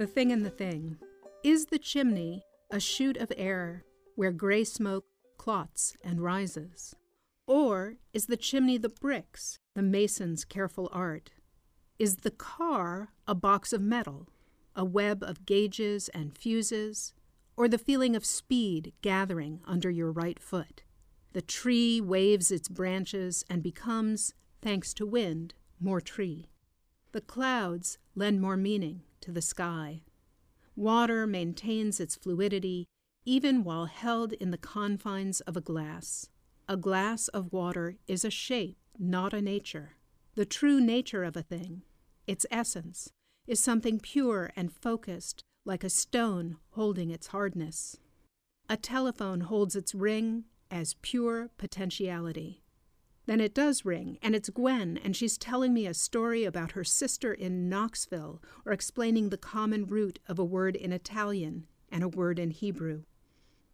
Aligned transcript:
The 0.00 0.06
Thing 0.06 0.30
in 0.30 0.44
the 0.44 0.48
Thing. 0.48 0.96
Is 1.44 1.66
the 1.66 1.78
chimney 1.78 2.42
a 2.70 2.80
chute 2.80 3.18
of 3.18 3.30
air 3.36 3.84
where 4.14 4.32
gray 4.32 4.64
smoke 4.64 5.04
clots 5.36 5.94
and 6.02 6.22
rises? 6.22 6.96
Or 7.46 7.96
is 8.14 8.24
the 8.24 8.38
chimney 8.38 8.78
the 8.78 8.88
bricks, 8.88 9.58
the 9.74 9.82
mason's 9.82 10.46
careful 10.46 10.88
art? 10.90 11.32
Is 11.98 12.16
the 12.16 12.30
car 12.30 13.10
a 13.28 13.34
box 13.34 13.74
of 13.74 13.82
metal, 13.82 14.30
a 14.74 14.86
web 14.86 15.22
of 15.22 15.44
gauges 15.44 16.08
and 16.14 16.34
fuses, 16.34 17.12
or 17.54 17.68
the 17.68 17.76
feeling 17.76 18.16
of 18.16 18.24
speed 18.24 18.94
gathering 19.02 19.60
under 19.66 19.90
your 19.90 20.12
right 20.12 20.40
foot? 20.40 20.82
The 21.34 21.42
tree 21.42 22.00
waves 22.00 22.50
its 22.50 22.70
branches 22.70 23.44
and 23.50 23.62
becomes, 23.62 24.32
thanks 24.62 24.94
to 24.94 25.04
wind, 25.04 25.52
more 25.78 26.00
tree. 26.00 26.48
The 27.12 27.20
clouds 27.20 27.98
lend 28.14 28.40
more 28.40 28.56
meaning 28.56 29.02
to 29.20 29.32
the 29.32 29.42
sky. 29.42 30.02
Water 30.76 31.26
maintains 31.26 32.00
its 32.00 32.16
fluidity 32.16 32.86
even 33.24 33.64
while 33.64 33.86
held 33.86 34.32
in 34.34 34.50
the 34.50 34.58
confines 34.58 35.40
of 35.42 35.56
a 35.56 35.60
glass. 35.60 36.28
A 36.68 36.76
glass 36.76 37.28
of 37.28 37.52
water 37.52 37.96
is 38.06 38.24
a 38.24 38.30
shape, 38.30 38.78
not 38.98 39.32
a 39.32 39.42
nature. 39.42 39.96
The 40.36 40.46
true 40.46 40.80
nature 40.80 41.24
of 41.24 41.36
a 41.36 41.42
thing, 41.42 41.82
its 42.26 42.46
essence, 42.50 43.12
is 43.46 43.60
something 43.60 43.98
pure 43.98 44.50
and 44.56 44.72
focused, 44.72 45.42
like 45.64 45.84
a 45.84 45.90
stone 45.90 46.56
holding 46.70 47.10
its 47.10 47.28
hardness. 47.28 47.96
A 48.68 48.76
telephone 48.76 49.42
holds 49.42 49.74
its 49.74 49.94
ring 49.94 50.44
as 50.70 50.94
pure 51.02 51.50
potentiality. 51.58 52.62
Then 53.30 53.40
it 53.40 53.54
does 53.54 53.84
ring, 53.84 54.18
and 54.22 54.34
it's 54.34 54.50
Gwen, 54.50 54.98
and 55.04 55.14
she's 55.14 55.38
telling 55.38 55.72
me 55.72 55.86
a 55.86 55.94
story 55.94 56.42
about 56.42 56.72
her 56.72 56.82
sister 56.82 57.32
in 57.32 57.68
Knoxville, 57.68 58.42
or 58.66 58.72
explaining 58.72 59.28
the 59.28 59.38
common 59.38 59.86
root 59.86 60.18
of 60.26 60.40
a 60.40 60.44
word 60.44 60.74
in 60.74 60.92
Italian 60.92 61.68
and 61.92 62.02
a 62.02 62.08
word 62.08 62.40
in 62.40 62.50
Hebrew. 62.50 63.04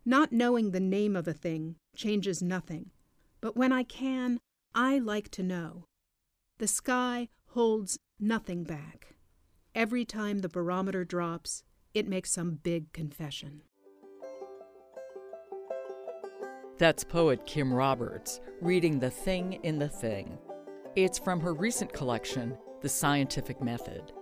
Not 0.04 0.30
knowing 0.30 0.72
the 0.72 0.78
name 0.78 1.16
of 1.16 1.26
a 1.26 1.32
thing 1.32 1.76
changes 1.94 2.42
nothing, 2.42 2.90
but 3.40 3.56
when 3.56 3.72
I 3.72 3.82
can, 3.82 4.40
I 4.74 4.98
like 4.98 5.30
to 5.30 5.42
know. 5.42 5.84
The 6.58 6.68
sky 6.68 7.30
holds 7.52 7.98
nothing 8.20 8.62
back. 8.62 9.14
Every 9.74 10.04
time 10.04 10.40
the 10.40 10.50
barometer 10.50 11.02
drops, 11.02 11.64
it 11.94 12.06
makes 12.06 12.30
some 12.30 12.56
big 12.62 12.92
confession. 12.92 13.62
That's 16.78 17.04
poet 17.04 17.46
Kim 17.46 17.72
Roberts 17.72 18.38
reading 18.60 18.98
The 18.98 19.08
Thing 19.08 19.60
in 19.62 19.78
the 19.78 19.88
Thing. 19.88 20.36
It's 20.94 21.18
from 21.18 21.40
her 21.40 21.54
recent 21.54 21.90
collection, 21.90 22.54
The 22.82 22.88
Scientific 22.90 23.62
Method. 23.62 24.12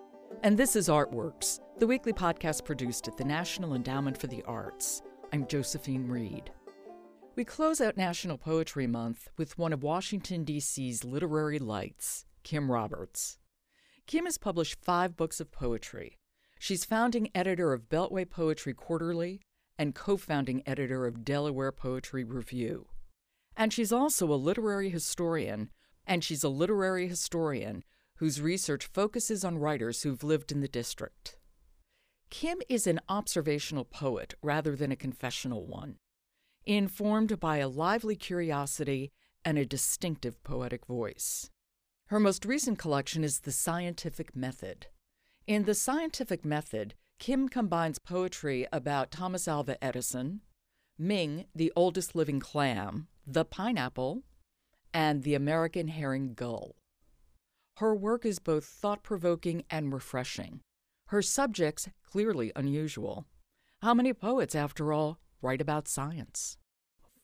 And 0.44 0.56
this 0.56 0.76
is 0.76 0.88
Artworks, 0.88 1.58
the 1.80 1.86
weekly 1.88 2.12
podcast 2.12 2.64
produced 2.64 3.08
at 3.08 3.16
the 3.16 3.24
National 3.24 3.74
Endowment 3.74 4.16
for 4.16 4.28
the 4.28 4.44
Arts. 4.44 5.02
I'm 5.32 5.48
Josephine 5.48 6.06
Reed. 6.06 6.52
We 7.34 7.44
close 7.44 7.80
out 7.80 7.96
National 7.96 8.38
Poetry 8.38 8.86
Month 8.86 9.30
with 9.36 9.58
one 9.58 9.72
of 9.72 9.82
Washington, 9.82 10.44
D.C.'s 10.44 11.02
literary 11.02 11.58
lights, 11.58 12.24
Kim 12.44 12.70
Roberts. 12.70 13.38
Kim 14.06 14.26
has 14.26 14.38
published 14.38 14.78
five 14.80 15.16
books 15.16 15.40
of 15.40 15.50
poetry. 15.50 16.18
She's 16.60 16.84
founding 16.84 17.30
editor 17.34 17.72
of 17.72 17.88
Beltway 17.88 18.30
Poetry 18.30 18.74
Quarterly 18.74 19.40
and 19.78 19.94
co 19.94 20.16
founding 20.16 20.62
editor 20.66 21.06
of 21.06 21.24
Delaware 21.24 21.72
Poetry 21.72 22.24
Review. 22.24 22.86
And 23.56 23.72
she's 23.72 23.92
also 23.92 24.32
a 24.32 24.34
literary 24.34 24.90
historian, 24.90 25.70
and 26.06 26.24
she's 26.24 26.44
a 26.44 26.48
literary 26.48 27.08
historian 27.08 27.84
whose 28.16 28.40
research 28.40 28.86
focuses 28.86 29.44
on 29.44 29.58
writers 29.58 30.02
who've 30.02 30.22
lived 30.24 30.52
in 30.52 30.60
the 30.60 30.68
district. 30.68 31.36
Kim 32.30 32.58
is 32.68 32.86
an 32.86 33.00
observational 33.08 33.84
poet 33.84 34.34
rather 34.42 34.74
than 34.76 34.90
a 34.90 34.96
confessional 34.96 35.66
one, 35.66 35.96
informed 36.64 37.38
by 37.38 37.58
a 37.58 37.68
lively 37.68 38.16
curiosity 38.16 39.12
and 39.44 39.58
a 39.58 39.66
distinctive 39.66 40.42
poetic 40.42 40.86
voice. 40.86 41.50
Her 42.06 42.20
most 42.20 42.44
recent 42.44 42.78
collection 42.78 43.24
is 43.24 43.40
The 43.40 43.52
Scientific 43.52 44.34
Method. 44.34 44.86
In 45.46 45.64
The 45.64 45.74
Scientific 45.74 46.44
Method, 46.44 46.94
Kim 47.24 47.48
combines 47.48 47.98
poetry 47.98 48.66
about 48.70 49.10
Thomas 49.10 49.48
Alva 49.48 49.82
Edison, 49.82 50.42
Ming, 50.98 51.46
the 51.54 51.72
oldest 51.74 52.14
living 52.14 52.38
clam, 52.38 53.06
the 53.26 53.46
pineapple, 53.46 54.24
and 54.92 55.22
the 55.22 55.34
American 55.34 55.88
herring 55.88 56.34
gull. 56.34 56.76
Her 57.78 57.94
work 57.94 58.26
is 58.26 58.38
both 58.40 58.66
thought 58.66 59.02
provoking 59.02 59.64
and 59.70 59.90
refreshing. 59.90 60.60
Her 61.06 61.22
subjects 61.22 61.88
clearly 62.02 62.52
unusual. 62.54 63.24
How 63.80 63.94
many 63.94 64.12
poets, 64.12 64.54
after 64.54 64.92
all, 64.92 65.18
write 65.40 65.62
about 65.62 65.88
science? 65.88 66.58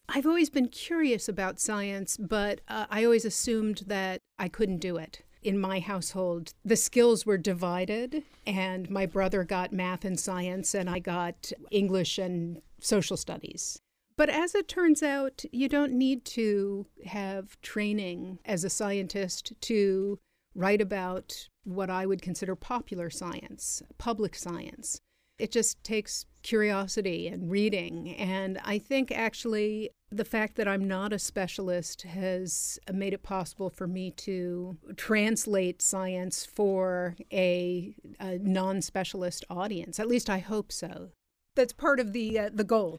I've 0.09 0.25
always 0.25 0.49
been 0.49 0.69
curious 0.69 1.29
about 1.29 1.61
science, 1.61 2.17
but 2.17 2.63
uh, 2.69 2.87
I 2.89 3.05
always 3.05 3.27
assumed 3.27 3.83
that 3.87 4.21
I 4.39 4.49
couldn't 4.49 4.79
do 4.79 4.97
it 4.97 5.21
in 5.43 5.59
my 5.59 5.81
household, 5.81 6.53
the 6.65 6.77
skills 6.77 7.25
were 7.25 7.39
divided, 7.39 8.23
and 8.47 8.91
my 8.91 9.07
brother 9.07 9.45
got 9.45 9.73
math 9.73 10.05
and 10.05 10.19
science, 10.19 10.75
and 10.75 10.89
I 10.89 10.99
got 10.99 11.53
English 11.71 12.19
and 12.19 12.61
social 12.81 13.17
studies. 13.17 13.81
But 14.17 14.29
as 14.29 14.55
it 14.55 14.69
turns 14.69 15.03
out, 15.03 15.45
you 15.51 15.69
don't 15.69 15.93
need 15.93 16.25
to 16.27 16.87
have 17.07 17.61
training 17.63 18.39
as 18.45 18.65
a 18.65 18.71
scientist 18.71 19.53
to 19.63 20.19
write 20.55 20.83
about 20.83 21.49
what 21.65 21.89
I 21.89 22.05
would 22.05 22.21
consider 22.21 22.55
popular 22.55 23.09
science, 23.09 23.83
public 23.97 24.35
science. 24.35 25.01
It 25.39 25.51
just 25.51 25.83
takes 25.83 26.27
curiosity 26.43 27.29
and 27.29 27.51
reading. 27.51 28.15
And 28.17 28.59
I 28.63 28.79
think 28.79 29.11
actually 29.11 29.91
the 30.11 30.25
fact 30.25 30.57
that 30.57 30.67
I'm 30.67 30.87
not 30.87 31.13
a 31.13 31.19
specialist 31.19 32.03
has 32.03 32.79
made 32.93 33.13
it 33.13 33.23
possible 33.23 33.71
for 33.71 33.87
me 33.87 34.11
to 34.13 34.77
translate 34.97 35.81
science 35.81 36.45
for 36.45 37.17
a, 37.33 37.95
a 38.19 38.39
non 38.39 38.83
specialist 38.83 39.45
audience. 39.49 40.01
At 40.01 40.09
least 40.09 40.29
I 40.29 40.39
hope 40.39 40.73
so. 40.73 41.11
That's 41.55 41.73
part 41.73 42.01
of 42.01 42.13
the, 42.13 42.39
uh, 42.39 42.51
the 42.53 42.65
goal. 42.65 42.99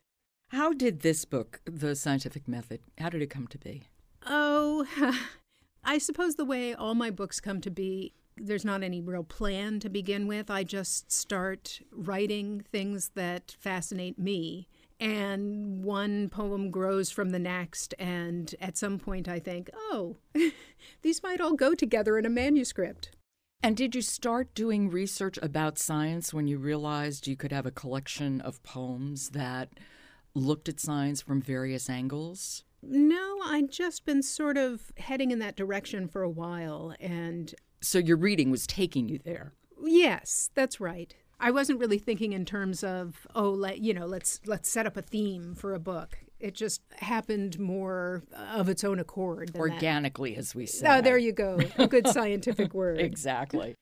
How 0.49 0.73
did 0.73 1.01
this 1.01 1.23
book, 1.25 1.61
The 1.65 1.95
Scientific 1.95 2.47
Method, 2.47 2.81
how 2.97 3.09
did 3.09 3.21
it 3.21 3.29
come 3.29 3.47
to 3.47 3.57
be? 3.57 3.83
Oh, 4.25 4.85
I 5.83 5.97
suppose 5.97 6.35
the 6.35 6.45
way 6.45 6.73
all 6.73 6.93
my 6.93 7.09
books 7.09 7.39
come 7.39 7.61
to 7.61 7.71
be 7.71 8.13
there's 8.37 8.65
not 8.65 8.83
any 8.83 9.01
real 9.01 9.23
plan 9.23 9.79
to 9.79 9.89
begin 9.89 10.27
with. 10.27 10.49
I 10.49 10.63
just 10.63 11.11
start 11.11 11.81
writing 11.91 12.63
things 12.71 13.11
that 13.15 13.55
fascinate 13.59 14.17
me. 14.17 14.67
And 15.01 15.83
one 15.83 16.29
poem 16.29 16.69
grows 16.69 17.09
from 17.09 17.31
the 17.31 17.39
next. 17.39 17.95
And 17.97 18.53
at 18.61 18.77
some 18.77 18.99
point, 18.99 19.27
I 19.27 19.39
think, 19.39 19.69
oh, 19.75 20.17
these 21.01 21.23
might 21.23 21.41
all 21.41 21.55
go 21.55 21.73
together 21.73 22.19
in 22.19 22.25
a 22.25 22.29
manuscript. 22.29 23.09
And 23.63 23.75
did 23.75 23.95
you 23.95 24.01
start 24.01 24.53
doing 24.53 24.89
research 24.89 25.37
about 25.41 25.79
science 25.79 26.33
when 26.33 26.47
you 26.47 26.57
realized 26.57 27.27
you 27.27 27.35
could 27.35 27.51
have 27.51 27.65
a 27.65 27.71
collection 27.71 28.41
of 28.41 28.61
poems 28.63 29.29
that 29.29 29.69
looked 30.35 30.69
at 30.69 30.79
science 30.79 31.21
from 31.21 31.41
various 31.41 31.89
angles? 31.89 32.63
No, 32.83 33.39
I'd 33.45 33.71
just 33.71 34.05
been 34.05 34.23
sort 34.23 34.57
of 34.57 34.91
heading 34.97 35.31
in 35.31 35.39
that 35.39 35.55
direction 35.55 36.07
for 36.07 36.21
a 36.21 36.29
while. 36.29 36.95
And 36.99 37.53
so 37.81 37.99
your 37.99 38.17
reading 38.17 38.49
was 38.51 38.65
taking 38.65 39.09
you 39.09 39.19
there. 39.19 39.53
Yes, 39.83 40.49
that's 40.53 40.79
right. 40.79 41.15
I 41.41 41.49
wasn't 41.51 41.79
really 41.79 41.97
thinking 41.97 42.33
in 42.33 42.45
terms 42.45 42.83
of 42.83 43.27
oh, 43.35 43.49
let 43.49 43.79
you 43.79 43.93
know, 43.93 44.05
let's 44.05 44.39
let's 44.45 44.69
set 44.69 44.85
up 44.85 44.95
a 44.95 45.01
theme 45.01 45.55
for 45.55 45.73
a 45.73 45.79
book. 45.79 46.19
It 46.39 46.55
just 46.55 46.81
happened 46.97 47.59
more 47.59 48.23
of 48.33 48.69
its 48.69 48.83
own 48.83 48.99
accord. 48.99 49.51
Organically, 49.55 50.33
that. 50.33 50.39
as 50.39 50.55
we 50.55 50.65
say. 50.65 50.87
Oh, 50.87 51.01
there 51.01 51.17
you 51.17 51.33
go. 51.33 51.59
A 51.77 51.87
good 51.87 52.07
scientific 52.07 52.73
word. 52.73 52.99
exactly. 52.99 53.75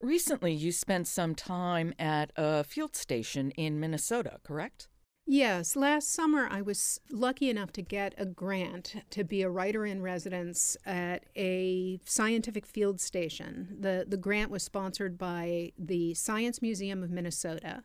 Recently, 0.00 0.52
you 0.52 0.70
spent 0.70 1.08
some 1.08 1.34
time 1.34 1.92
at 1.98 2.30
a 2.36 2.62
field 2.64 2.94
station 2.94 3.50
in 3.52 3.80
Minnesota, 3.80 4.38
correct? 4.44 4.88
Yes, 5.30 5.76
last 5.76 6.10
summer 6.10 6.48
I 6.50 6.62
was 6.62 7.00
lucky 7.10 7.50
enough 7.50 7.70
to 7.72 7.82
get 7.82 8.14
a 8.16 8.24
grant 8.24 9.04
to 9.10 9.24
be 9.24 9.42
a 9.42 9.50
writer 9.50 9.84
in 9.84 10.00
residence 10.00 10.74
at 10.86 11.26
a 11.36 12.00
scientific 12.06 12.64
field 12.64 12.98
station. 12.98 13.76
The 13.78 14.06
the 14.08 14.16
grant 14.16 14.50
was 14.50 14.62
sponsored 14.62 15.18
by 15.18 15.72
the 15.78 16.14
Science 16.14 16.62
Museum 16.62 17.02
of 17.02 17.10
Minnesota. 17.10 17.84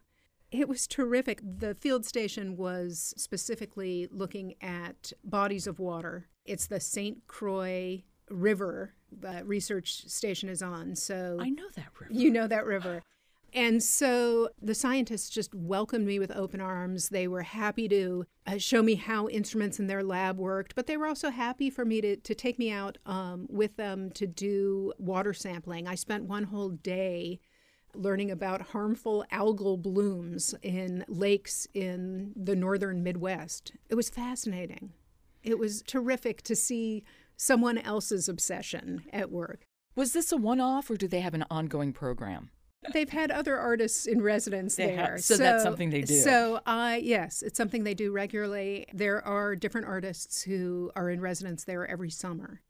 It 0.52 0.70
was 0.70 0.88
terrific. 0.88 1.42
The 1.44 1.76
field 1.76 2.06
station 2.06 2.56
was 2.56 3.14
specifically 3.18 4.08
looking 4.10 4.56
at 4.62 5.12
bodies 5.26 5.68
of 5.68 5.80
water. 5.80 6.30
It's 6.46 6.68
the 6.68 6.80
St. 6.80 7.28
Croix 7.28 8.06
River 8.30 8.94
the 9.20 9.44
research 9.46 10.08
station 10.08 10.50
is 10.50 10.62
on. 10.62 10.96
So 10.96 11.38
I 11.40 11.50
know 11.50 11.68
that 11.76 11.88
river. 12.00 12.14
You 12.14 12.32
know 12.32 12.48
that 12.48 12.66
river. 12.66 13.04
And 13.54 13.84
so 13.84 14.50
the 14.60 14.74
scientists 14.74 15.30
just 15.30 15.54
welcomed 15.54 16.08
me 16.08 16.18
with 16.18 16.32
open 16.32 16.60
arms. 16.60 17.10
They 17.10 17.28
were 17.28 17.44
happy 17.44 17.88
to 17.88 18.26
uh, 18.48 18.58
show 18.58 18.82
me 18.82 18.96
how 18.96 19.28
instruments 19.30 19.80
in 19.80 19.86
their 19.86 20.04
lab 20.04 20.40
worked, 20.40 20.74
but 20.74 20.88
they 20.88 20.98
were 20.98 21.06
also 21.06 21.30
happy 21.30 21.70
for 21.70 21.86
me 21.86 22.02
to, 22.02 22.16
to 22.16 22.34
take 22.34 22.58
me 22.58 22.72
out 22.72 22.98
um, 23.06 23.46
with 23.50 23.76
them 23.78 24.10
to 24.12 24.26
do 24.26 24.92
water 24.98 25.34
sampling. 25.34 25.88
I 25.88 25.94
spent 25.94 26.24
one 26.24 26.46
whole 26.46 26.70
day 26.70 27.40
learning 27.94 28.32
about 28.32 28.62
harmful 28.62 29.24
algal 29.32 29.80
blooms 29.80 30.56
in 30.64 31.06
lakes 31.08 31.68
in 31.76 32.34
the 32.36 32.56
northern 32.56 33.04
Midwest. 33.04 33.74
It 33.88 33.94
was 33.94 34.10
fascinating. 34.10 34.94
It 35.44 35.60
was 35.60 35.84
terrific 35.84 36.42
to 36.44 36.56
see 36.56 37.04
someone 37.38 37.78
else's 37.78 38.28
obsession 38.28 39.04
at 39.14 39.32
work. 39.32 39.62
Was 39.96 40.14
this 40.14 40.32
a 40.32 40.38
one 40.38 40.60
off 40.60 40.90
or 40.90 40.98
do 40.98 41.08
they 41.08 41.20
have 41.20 41.36
an 41.36 41.46
ongoing 41.52 41.94
program? 41.94 42.50
They've 42.92 43.10
had 43.10 43.32
other 43.32 43.58
artists 43.58 44.06
in 44.06 44.22
residence 44.22 44.76
They 44.76 44.88
there. 44.88 45.12
have- 45.14 45.24
so 45.24 45.38
that's 45.38 45.64
something 45.64 45.90
they 45.90 46.02
do. 46.02 46.16
So, 46.16 46.60
uh, 46.66 46.98
yes, 47.02 47.42
it's 47.42 47.58
something 47.58 47.84
they 47.84 47.94
do 47.94 48.12
regularly. 48.12 48.86
There 48.94 49.26
are 49.26 49.56
different 49.56 49.88
artists 49.88 50.44
who 50.44 50.92
are 50.96 51.10
in 51.10 51.22
residence 51.22 51.64
there 51.64 51.88
every 51.88 52.10
summer. 52.10 52.62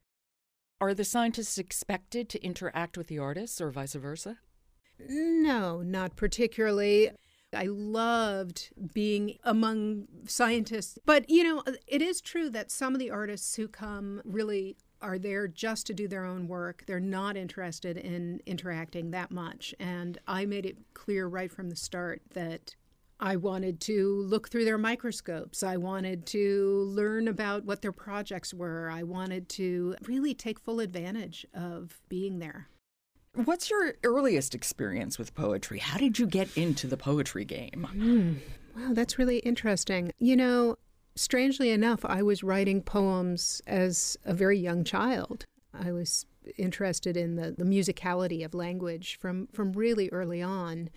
Are 0.81 0.93
the 0.93 1.05
scientists 1.05 1.57
expected 1.57 2.27
to 2.29 2.43
interact 2.43 2.97
with 2.97 3.07
the 3.07 3.17
artists 3.19 3.61
or 3.61 3.71
vice 3.71 3.93
versa? 3.93 4.39
No, 4.99 5.81
not 5.81 6.15
particularly. 6.15 7.11
I 7.55 7.65
loved 7.65 8.71
being 8.93 9.37
among 9.43 10.07
scientists. 10.27 10.97
But, 11.05 11.29
you 11.29 11.43
know, 11.43 11.63
it 11.87 12.01
is 12.01 12.19
true 12.19 12.49
that 12.49 12.71
some 12.71 12.93
of 12.93 12.99
the 12.99 13.11
artists 13.11 13.55
who 13.55 13.67
come 13.67 14.21
really 14.25 14.75
are 15.03 15.19
there 15.19 15.47
just 15.47 15.85
to 15.87 15.93
do 15.93 16.07
their 16.07 16.25
own 16.25 16.47
work. 16.47 16.83
They're 16.87 16.99
not 16.99 17.37
interested 17.37 17.97
in 17.97 18.41
interacting 18.45 19.11
that 19.11 19.29
much. 19.29 19.75
And 19.79 20.17
I 20.27 20.45
made 20.45 20.65
it 20.65 20.77
clear 20.93 21.27
right 21.27 21.51
from 21.51 21.69
the 21.69 21.75
start 21.75 22.21
that 22.33 22.75
I 23.19 23.35
wanted 23.35 23.79
to 23.81 24.21
look 24.23 24.49
through 24.49 24.65
their 24.65 24.77
microscopes. 24.77 25.61
I 25.61 25.77
wanted 25.77 26.25
to 26.27 26.85
learn 26.87 27.27
about 27.27 27.65
what 27.65 27.81
their 27.81 27.91
projects 27.91 28.53
were. 28.53 28.89
I 28.89 29.03
wanted 29.03 29.49
to 29.49 29.95
really 30.07 30.33
take 30.33 30.59
full 30.59 30.79
advantage 30.79 31.45
of 31.53 32.01
being 32.09 32.39
there. 32.39 32.69
What's 33.35 33.69
your 33.69 33.95
earliest 34.03 34.53
experience 34.53 35.17
with 35.17 35.33
poetry? 35.33 35.79
How 35.79 35.97
did 35.97 36.19
you 36.19 36.27
get 36.27 36.55
into 36.57 36.85
the 36.85 36.97
poetry 36.97 37.45
game? 37.45 37.87
Hmm. 37.91 38.33
Wow, 38.75 38.93
that's 38.93 39.17
really 39.17 39.37
interesting. 39.39 40.11
You 40.19 40.35
know, 40.35 40.77
strangely 41.15 41.69
enough, 41.71 42.05
I 42.05 42.23
was 42.23 42.43
writing 42.43 42.81
poems 42.81 43.61
as 43.67 44.17
a 44.25 44.33
very 44.33 44.57
young 44.57 44.83
child. 44.83 45.45
I 45.73 45.91
was 45.91 46.25
interested 46.57 47.17
in 47.17 47.35
the, 47.35 47.51
the 47.51 47.63
musicality 47.63 48.43
of 48.45 48.53
language 48.53 49.17
from, 49.19 49.47
from 49.53 49.73
really 49.73 50.09
early 50.09 50.41
on. 50.41 50.89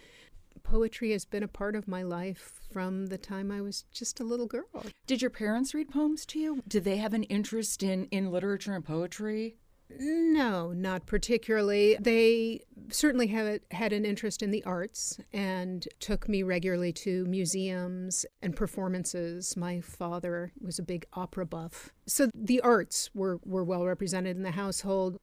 Poetry 0.62 1.12
has 1.12 1.24
been 1.24 1.42
a 1.42 1.48
part 1.48 1.76
of 1.76 1.86
my 1.86 2.02
life 2.02 2.60
from 2.72 3.06
the 3.06 3.18
time 3.18 3.52
I 3.52 3.60
was 3.60 3.84
just 3.92 4.18
a 4.18 4.24
little 4.24 4.46
girl. 4.46 4.84
Did 5.06 5.22
your 5.22 5.30
parents 5.30 5.74
read 5.74 5.90
poems 5.90 6.26
to 6.26 6.38
you? 6.38 6.62
Did 6.66 6.84
they 6.84 6.96
have 6.96 7.14
an 7.14 7.22
interest 7.24 7.82
in, 7.82 8.06
in 8.06 8.32
literature 8.32 8.74
and 8.74 8.84
poetry? 8.84 9.56
No, 9.88 10.72
not 10.72 11.06
particularly. 11.06 11.96
They 12.00 12.62
certainly 12.90 13.28
have 13.28 13.60
had 13.70 13.92
an 13.92 14.04
interest 14.04 14.42
in 14.42 14.50
the 14.50 14.64
arts 14.64 15.18
and 15.32 15.86
took 16.00 16.28
me 16.28 16.42
regularly 16.42 16.92
to 16.92 17.24
museums 17.26 18.26
and 18.42 18.54
performances. 18.56 19.56
My 19.56 19.80
father 19.80 20.52
was 20.60 20.78
a 20.78 20.82
big 20.82 21.06
opera 21.12 21.46
buff. 21.46 21.90
So 22.06 22.30
the 22.34 22.60
arts 22.60 23.10
were, 23.14 23.40
were 23.44 23.64
well 23.64 23.84
represented 23.84 24.36
in 24.36 24.42
the 24.42 24.52
household. 24.52 25.18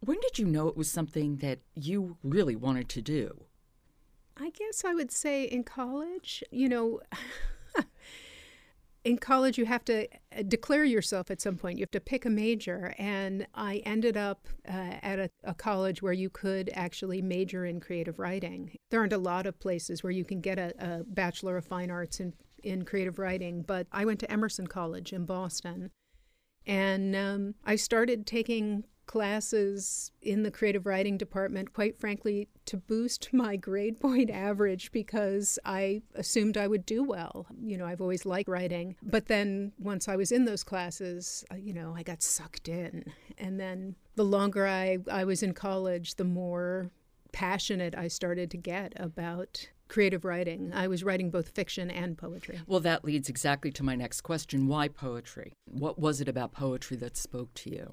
When 0.00 0.18
did 0.20 0.38
you 0.38 0.46
know 0.46 0.68
it 0.68 0.76
was 0.76 0.90
something 0.90 1.36
that 1.38 1.60
you 1.74 2.16
really 2.22 2.56
wanted 2.56 2.88
to 2.90 3.02
do? 3.02 3.44
I 4.36 4.50
guess 4.50 4.84
I 4.84 4.94
would 4.94 5.12
say 5.12 5.44
in 5.44 5.62
college, 5.64 6.42
you 6.50 6.68
know, 6.68 7.00
in 9.04 9.18
college 9.18 9.58
you 9.58 9.66
have 9.66 9.84
to 9.84 10.06
uh, 10.06 10.42
declare 10.46 10.84
yourself 10.84 11.30
at 11.30 11.40
some 11.40 11.56
point. 11.56 11.78
You 11.78 11.82
have 11.82 11.90
to 11.92 12.00
pick 12.00 12.24
a 12.24 12.30
major. 12.30 12.94
And 12.98 13.46
I 13.54 13.82
ended 13.84 14.16
up 14.16 14.48
uh, 14.68 14.96
at 15.02 15.18
a, 15.18 15.30
a 15.44 15.54
college 15.54 16.02
where 16.02 16.12
you 16.12 16.30
could 16.30 16.70
actually 16.74 17.20
major 17.22 17.64
in 17.64 17.80
creative 17.80 18.18
writing. 18.18 18.76
There 18.90 19.00
aren't 19.00 19.12
a 19.12 19.18
lot 19.18 19.46
of 19.46 19.58
places 19.58 20.02
where 20.02 20.12
you 20.12 20.24
can 20.24 20.40
get 20.40 20.58
a, 20.58 20.72
a 20.78 21.04
Bachelor 21.04 21.56
of 21.56 21.64
Fine 21.64 21.90
Arts 21.90 22.20
in, 22.20 22.34
in 22.62 22.84
creative 22.84 23.18
writing, 23.18 23.62
but 23.62 23.86
I 23.92 24.04
went 24.04 24.20
to 24.20 24.30
Emerson 24.30 24.66
College 24.66 25.12
in 25.12 25.24
Boston. 25.26 25.90
And 26.64 27.16
um, 27.16 27.54
I 27.64 27.74
started 27.74 28.24
taking 28.24 28.84
classes 29.06 30.12
in 30.20 30.42
the 30.42 30.50
creative 30.50 30.86
writing 30.86 31.16
department, 31.16 31.72
quite 31.72 31.98
frankly, 31.98 32.48
to 32.66 32.76
boost 32.76 33.28
my 33.32 33.56
grade 33.56 34.00
point 34.00 34.30
average 34.30 34.92
because 34.92 35.58
I 35.64 36.02
assumed 36.14 36.56
I 36.56 36.68
would 36.68 36.86
do 36.86 37.02
well. 37.02 37.46
You 37.60 37.78
know, 37.78 37.86
I've 37.86 38.00
always 38.00 38.24
liked 38.26 38.48
writing. 38.48 38.96
But 39.02 39.26
then 39.26 39.72
once 39.78 40.08
I 40.08 40.16
was 40.16 40.32
in 40.32 40.44
those 40.44 40.64
classes, 40.64 41.44
uh, 41.50 41.56
you 41.56 41.72
know, 41.72 41.94
I 41.96 42.02
got 42.02 42.22
sucked 42.22 42.68
in. 42.68 43.04
And 43.38 43.58
then 43.58 43.96
the 44.14 44.24
longer 44.24 44.66
I, 44.66 44.98
I 45.10 45.24
was 45.24 45.42
in 45.42 45.54
college, 45.54 46.16
the 46.16 46.24
more 46.24 46.90
passionate 47.32 47.94
I 47.96 48.08
started 48.08 48.50
to 48.50 48.56
get 48.56 48.92
about 48.96 49.68
creative 49.88 50.24
writing. 50.24 50.72
I 50.74 50.88
was 50.88 51.04
writing 51.04 51.30
both 51.30 51.50
fiction 51.50 51.90
and 51.90 52.16
poetry. 52.16 52.60
Well, 52.66 52.80
that 52.80 53.04
leads 53.04 53.28
exactly 53.28 53.70
to 53.72 53.82
my 53.82 53.94
next 53.94 54.22
question. 54.22 54.66
Why 54.66 54.88
poetry? 54.88 55.52
What 55.66 55.98
was 55.98 56.20
it 56.20 56.28
about 56.28 56.52
poetry 56.52 56.96
that 56.98 57.16
spoke 57.16 57.52
to 57.54 57.70
you? 57.70 57.92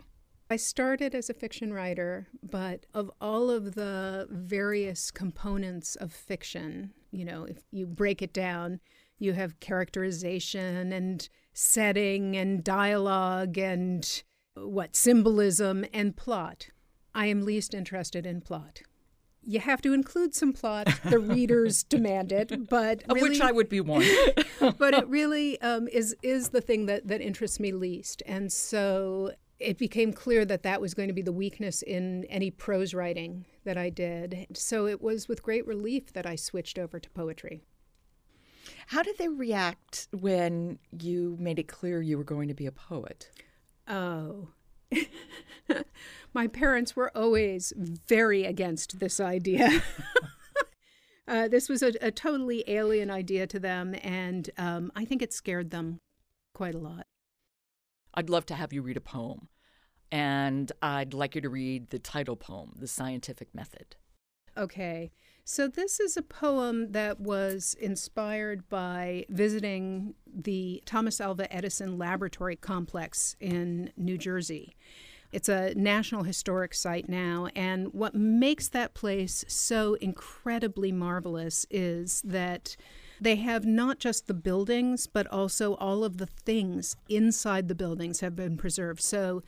I 0.52 0.56
started 0.56 1.14
as 1.14 1.30
a 1.30 1.36
fiction 1.36 1.74
writer, 1.74 2.28
but 2.42 2.88
of 2.94 3.12
all 3.22 3.52
of 3.52 3.76
the 3.76 4.28
various 4.32 5.12
components 5.12 5.96
of 5.96 6.12
fiction, 6.12 6.92
you 7.12 7.24
know, 7.24 7.44
if 7.44 7.58
you 7.72 7.86
break 7.86 8.24
it 8.24 8.34
down, 8.34 8.80
you 9.20 9.34
have 9.34 9.60
characterization 9.60 10.92
and 10.92 11.30
setting 11.54 12.36
and 12.36 12.64
dialogue 12.64 13.60
and 13.60 14.24
what 14.56 14.96
symbolism 14.96 15.86
and 15.94 16.18
plot. 16.18 16.70
I 17.14 17.28
am 17.28 17.46
least 17.46 17.76
interested 17.76 18.26
in 18.26 18.42
plot. 18.42 18.82
You 19.44 19.60
have 19.60 19.82
to 19.84 19.94
include 19.94 20.34
some 20.34 20.54
plot. 20.54 20.88
The 21.06 21.20
readers 21.20 21.84
demand 21.84 22.32
it, 22.32 22.70
but 22.70 23.04
Of 23.04 23.16
really, 23.16 23.30
which 23.30 23.42
I 23.42 23.52
would 23.52 23.70
be 23.70 23.82
one. 23.82 24.06
but 24.78 24.96
it 24.96 25.08
really 25.08 25.62
um, 25.62 25.88
is 25.88 26.16
is 26.24 26.50
the 26.50 26.62
thing 26.62 26.88
that 26.88 27.08
that 27.08 27.22
interests 27.22 27.60
me 27.60 27.72
least. 27.72 28.22
And 28.26 28.52
so 28.52 29.32
it 29.60 29.78
became 29.78 30.14
clear 30.14 30.46
that 30.46 30.64
that 30.64 30.80
was 30.80 30.94
going 30.94 31.10
to 31.10 31.14
be 31.14 31.22
the 31.22 31.32
weakness 31.32 31.82
in 31.82 32.24
any 32.26 32.50
prose 32.50 32.94
writing 32.94 33.46
that 33.66 33.78
I 33.78 33.90
did. 33.90 34.48
So 34.54 34.88
it 34.88 35.02
was 35.02 35.28
with 35.28 35.44
great 35.44 35.68
relief 35.68 36.14
that 36.14 36.26
I 36.26 36.36
switched 36.36 36.80
over 36.80 37.00
to 37.00 37.10
poetry. 37.10 37.62
How 38.88 39.04
did 39.04 39.18
they 39.18 39.28
react 39.28 40.08
when 40.12 40.80
you 41.00 41.36
made 41.40 41.60
it 41.60 41.68
clear 41.68 42.02
you 42.02 42.18
were 42.18 42.24
going 42.24 42.48
to 42.48 42.54
be 42.54 42.66
a 42.66 42.72
poet? 42.72 43.30
Oh. 43.88 44.50
My 46.34 46.48
parents 46.48 46.96
were 46.96 47.16
always 47.16 47.74
very 47.76 48.46
against 48.46 49.00
this 49.00 49.20
idea. 49.20 49.84
uh, 51.28 51.48
this 51.48 51.70
was 51.70 51.84
a, 51.84 51.94
a, 52.02 52.12
totally 52.12 52.64
alien 52.68 53.12
idea 53.12 53.46
to 53.48 53.60
them, 53.60 53.96
and 54.02 54.50
um, 54.58 54.92
I 54.96 55.06
think 55.06 55.22
it 55.22 55.34
scared 55.34 55.72
them 55.72 56.00
quite 56.54 56.76
a 56.76 56.80
lot. 56.80 57.06
I'd 58.14 58.30
love 58.30 58.46
to 58.48 58.56
have 58.56 58.74
you 58.74 58.82
read 58.82 58.98
a 58.98 59.02
poem, 59.02 59.48
and 60.12 60.72
I'd 60.82 61.14
like 61.14 61.36
you 61.36 61.42
to 61.42 61.50
read 61.50 61.90
the 61.90 62.00
title 62.00 62.36
poem, 62.36 62.74
The 62.76 62.88
Scientific 62.88 63.54
Method. 63.54 63.96
Okay. 64.58 65.12
So, 65.46 65.68
this 65.68 66.00
is 66.00 66.16
a 66.16 66.22
poem 66.22 66.92
that 66.92 67.20
was 67.20 67.76
inspired 67.80 68.70
by 68.70 69.26
visiting 69.30 70.14
the 70.28 70.84
Thomas 70.86 71.20
Alva 71.20 71.52
Edison 71.52 71.98
Laboratory 71.98 72.56
Complex 72.56 73.36
in 73.40 73.92
New 73.98 74.18
Jersey. 74.18 74.76
It's 75.32 75.50
a 75.50 75.74
National 75.76 76.24
Historic 76.24 76.74
Site 76.74 77.08
now, 77.08 77.48
and 77.56 77.94
what 77.94 78.16
makes 78.16 78.68
that 78.70 78.94
place 78.94 79.46
so 79.48 79.94
incredibly 79.96 80.92
marvelous 80.92 81.66
is 81.70 82.22
that 82.24 82.76
they 83.20 83.36
have 83.38 83.66
not 83.66 84.00
just 84.00 84.28
the 84.28 84.34
buildings, 84.34 85.08
but 85.08 85.28
also 85.28 85.76
all 85.76 86.04
of 86.04 86.18
the 86.18 86.26
things 86.26 86.96
inside 87.08 87.68
the 87.68 87.76
buildings 87.76 88.20
have 88.22 88.36
been 88.36 88.58
preserved. 88.58 89.02
So, 89.02 89.44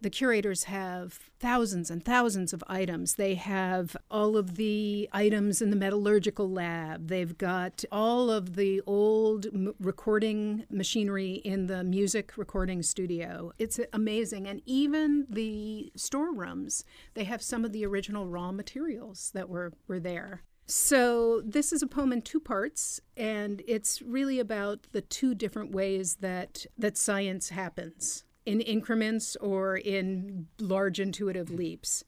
the 0.00 0.10
curators 0.10 0.64
have 0.64 1.14
thousands 1.40 1.90
and 1.90 2.04
thousands 2.04 2.52
of 2.52 2.62
items. 2.66 3.14
They 3.14 3.34
have 3.34 3.96
all 4.10 4.36
of 4.36 4.56
the 4.56 5.08
items 5.10 5.62
in 5.62 5.70
the 5.70 5.76
metallurgical 5.76 6.50
lab. 6.50 7.08
They've 7.08 7.36
got 7.36 7.82
all 7.90 8.30
of 8.30 8.56
the 8.56 8.82
old 8.86 9.46
m- 9.46 9.74
recording 9.80 10.66
machinery 10.70 11.40
in 11.44 11.66
the 11.66 11.82
music 11.82 12.36
recording 12.36 12.82
studio. 12.82 13.52
It's 13.58 13.80
amazing. 13.92 14.46
And 14.46 14.60
even 14.66 15.26
the 15.30 15.90
storerooms, 15.96 16.84
they 17.14 17.24
have 17.24 17.40
some 17.40 17.64
of 17.64 17.72
the 17.72 17.86
original 17.86 18.26
raw 18.26 18.52
materials 18.52 19.30
that 19.32 19.48
were, 19.48 19.72
were 19.88 20.00
there. 20.00 20.42
So, 20.68 21.42
this 21.44 21.72
is 21.72 21.80
a 21.80 21.86
poem 21.86 22.12
in 22.12 22.22
two 22.22 22.40
parts, 22.40 23.00
and 23.16 23.62
it's 23.68 24.02
really 24.02 24.40
about 24.40 24.88
the 24.90 25.00
two 25.00 25.32
different 25.32 25.70
ways 25.70 26.16
that, 26.16 26.66
that 26.76 26.98
science 26.98 27.50
happens 27.50 28.24
in 28.44 28.60
increments 28.60 29.36
or 29.36 29.76
in 29.76 30.48
large 30.58 30.98
intuitive 30.98 31.50
leaps. 31.50 32.02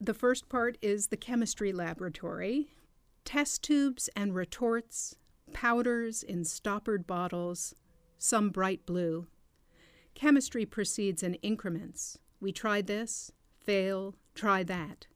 The 0.00 0.14
first 0.14 0.48
part 0.48 0.78
is 0.80 1.08
the 1.08 1.16
chemistry 1.16 1.72
laboratory 1.72 2.68
test 3.24 3.62
tubes 3.62 4.08
and 4.16 4.34
retorts, 4.34 5.16
powders 5.52 6.22
in 6.22 6.44
stoppered 6.44 7.06
bottles, 7.06 7.74
some 8.18 8.50
bright 8.50 8.86
blue. 8.86 9.26
Chemistry 10.14 10.66
proceeds 10.66 11.22
in 11.22 11.34
increments. 11.34 12.18
We 12.40 12.52
try 12.52 12.82
this, 12.82 13.32
fail, 13.58 14.14
try 14.34 14.62
that. 14.64 15.06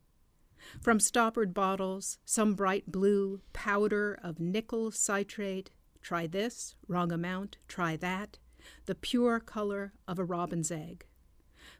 From 0.81 1.01
stoppered 1.01 1.55
bottles, 1.55 2.19
some 2.25 2.55
bright 2.55 2.91
blue 2.91 3.41
powder 3.53 4.19
of 4.23 4.41
nickel 4.41 4.91
citrate, 4.91 5.71
try 6.03 6.27
this, 6.27 6.77
wrong 6.89 7.13
amount, 7.13 7.59
try 7.69 7.97
that, 7.97 8.39
the 8.87 8.95
pure 8.95 9.41
color 9.41 9.93
of 10.09 10.19
a 10.19 10.25
robin's 10.25 10.71
egg. 10.71 11.07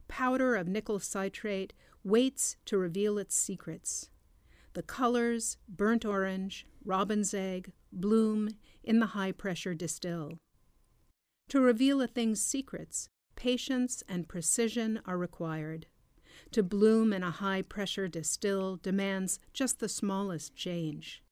Powder 0.09 0.57
of 0.57 0.69
nickel 0.69 0.99
citrate 1.01 1.73
waits 2.05 2.57
to 2.67 2.79
reveal 2.79 3.19
its 3.19 3.35
secrets. 3.35 4.11
The 4.75 4.83
colors, 4.83 5.57
burnt 5.69 6.05
orange, 6.05 6.67
robin's 6.85 7.35
egg, 7.35 7.73
bloom 7.93 8.51
in 8.85 9.01
the 9.01 9.07
high 9.07 9.33
pressure 9.33 9.75
distill. 9.75 10.39
To 11.49 11.61
reveal 11.61 12.01
a 12.01 12.07
thing's 12.07 12.43
secrets, 12.43 13.09
patience 13.37 14.03
and 14.09 14.29
precision 14.29 15.01
are 15.07 15.19
required. 15.19 15.87
To 16.53 16.63
bloom 16.63 17.13
in 17.13 17.23
a 17.23 17.31
high 17.31 17.63
pressure 17.63 18.09
distill 18.09 18.77
demands 18.77 19.39
just 19.53 19.79
the 19.79 19.89
smallest 19.89 20.55
change. 20.55 21.23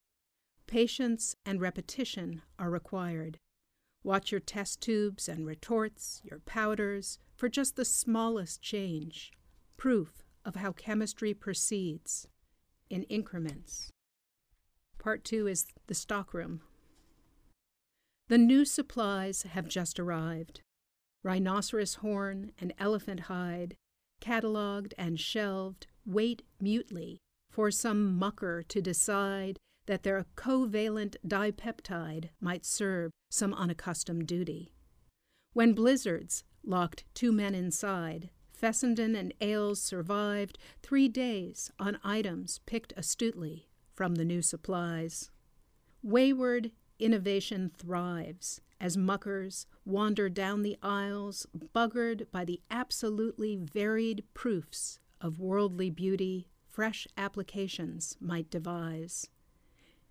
Patience 0.66 1.36
and 1.46 1.60
repetition 1.60 2.42
are 2.58 2.70
required. 2.70 3.38
Watch 4.02 4.30
your 4.30 4.40
test 4.40 4.80
tubes 4.80 5.28
and 5.28 5.46
retorts, 5.46 6.20
your 6.24 6.40
powders, 6.40 7.18
for 7.36 7.48
just 7.48 7.76
the 7.76 7.84
smallest 7.84 8.60
change, 8.60 9.32
proof 9.76 10.24
of 10.44 10.56
how 10.56 10.72
chemistry 10.72 11.32
proceeds 11.32 12.28
in 12.90 13.04
increments. 13.04 13.90
Part 14.98 15.24
two 15.24 15.46
is 15.46 15.66
the 15.86 15.94
stockroom. 15.94 16.60
The 18.28 18.38
new 18.38 18.64
supplies 18.64 19.42
have 19.42 19.68
just 19.68 19.98
arrived 19.98 20.60
rhinoceros 21.22 21.94
horn 21.96 22.52
and 22.60 22.74
elephant 22.78 23.20
hide, 23.20 23.76
catalogued 24.20 24.94
and 24.96 25.18
shelved, 25.20 25.86
wait 26.06 26.42
mutely 26.60 27.20
for 27.50 27.70
some 27.70 28.16
mucker 28.16 28.62
to 28.62 28.80
decide 28.80 29.58
that 29.86 30.02
their 30.02 30.24
covalent 30.36 31.16
dipeptide 31.26 32.30
might 32.40 32.64
serve 32.64 33.10
some 33.30 33.54
unaccustomed 33.54 34.26
duty. 34.26 34.72
When 35.52 35.72
blizzards 35.72 36.44
locked 36.64 37.04
two 37.14 37.32
men 37.32 37.54
inside, 37.54 38.30
Fessenden 38.52 39.14
and 39.14 39.34
Ailes 39.40 39.82
survived 39.82 40.58
three 40.82 41.08
days 41.08 41.70
on 41.78 41.98
items 42.02 42.60
picked 42.66 42.92
astutely 42.96 43.68
from 43.92 44.14
the 44.14 44.24
new 44.24 44.42
supplies. 44.42 45.30
Wayward 46.02 46.70
innovation 46.98 47.70
thrives 47.76 48.60
as 48.80 48.96
muckers 48.96 49.66
wander 49.84 50.28
down 50.28 50.62
the 50.62 50.76
aisles, 50.82 51.46
buggered 51.74 52.30
by 52.30 52.44
the 52.44 52.60
absolutely 52.70 53.56
varied 53.56 54.24
proofs 54.34 54.98
of 55.20 55.40
worldly 55.40 55.90
beauty 55.90 56.48
fresh 56.68 57.06
applications 57.16 58.16
might 58.20 58.50
devise. 58.50 59.28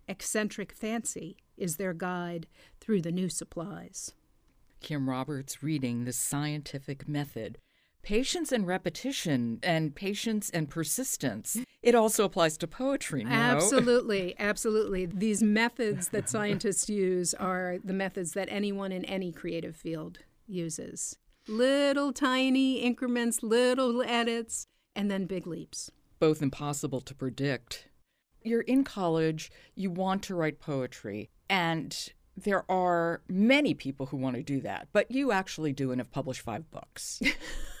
Eccentric 0.08 0.72
fancy 0.72 1.36
is 1.56 1.76
their 1.76 1.94
guide 1.94 2.46
through 2.80 3.02
the 3.02 3.12
new 3.12 3.28
supplies. 3.28 4.12
Kim 4.80 5.08
Roberts 5.08 5.62
reading 5.62 6.04
The 6.04 6.12
Scientific 6.12 7.08
Method. 7.08 7.58
Patience 8.04 8.52
and 8.52 8.66
repetition, 8.66 9.58
and 9.62 9.94
patience 9.94 10.50
and 10.50 10.68
persistence. 10.68 11.58
It 11.82 11.94
also 11.94 12.24
applies 12.24 12.58
to 12.58 12.66
poetry, 12.66 13.24
no? 13.24 13.30
Absolutely, 13.30 14.34
absolutely. 14.38 15.06
These 15.06 15.42
methods 15.42 16.08
that 16.08 16.28
scientists 16.28 16.88
use 16.88 17.32
are 17.34 17.78
the 17.82 17.94
methods 17.94 18.32
that 18.32 18.48
anyone 18.50 18.92
in 18.92 19.04
any 19.06 19.32
creative 19.32 19.74
field 19.74 20.18
uses. 20.46 21.16
Little 21.48 22.12
tiny 22.12 22.76
increments, 22.76 23.42
little 23.42 24.02
edits, 24.02 24.66
and 24.94 25.10
then 25.10 25.24
big 25.24 25.46
leaps. 25.46 25.90
Both 26.18 26.42
impossible 26.42 27.00
to 27.00 27.14
predict 27.14 27.88
you're 28.44 28.60
in 28.60 28.84
college, 28.84 29.50
you 29.74 29.90
want 29.90 30.22
to 30.24 30.34
write 30.34 30.60
poetry, 30.60 31.30
and 31.48 32.12
there 32.36 32.70
are 32.70 33.22
many 33.28 33.74
people 33.74 34.06
who 34.06 34.16
want 34.16 34.36
to 34.36 34.42
do 34.42 34.60
that, 34.60 34.88
but 34.92 35.10
you 35.10 35.32
actually 35.32 35.72
do 35.72 35.90
and 35.90 36.00
have 36.00 36.12
published 36.12 36.42
five 36.42 36.70
books. 36.70 37.20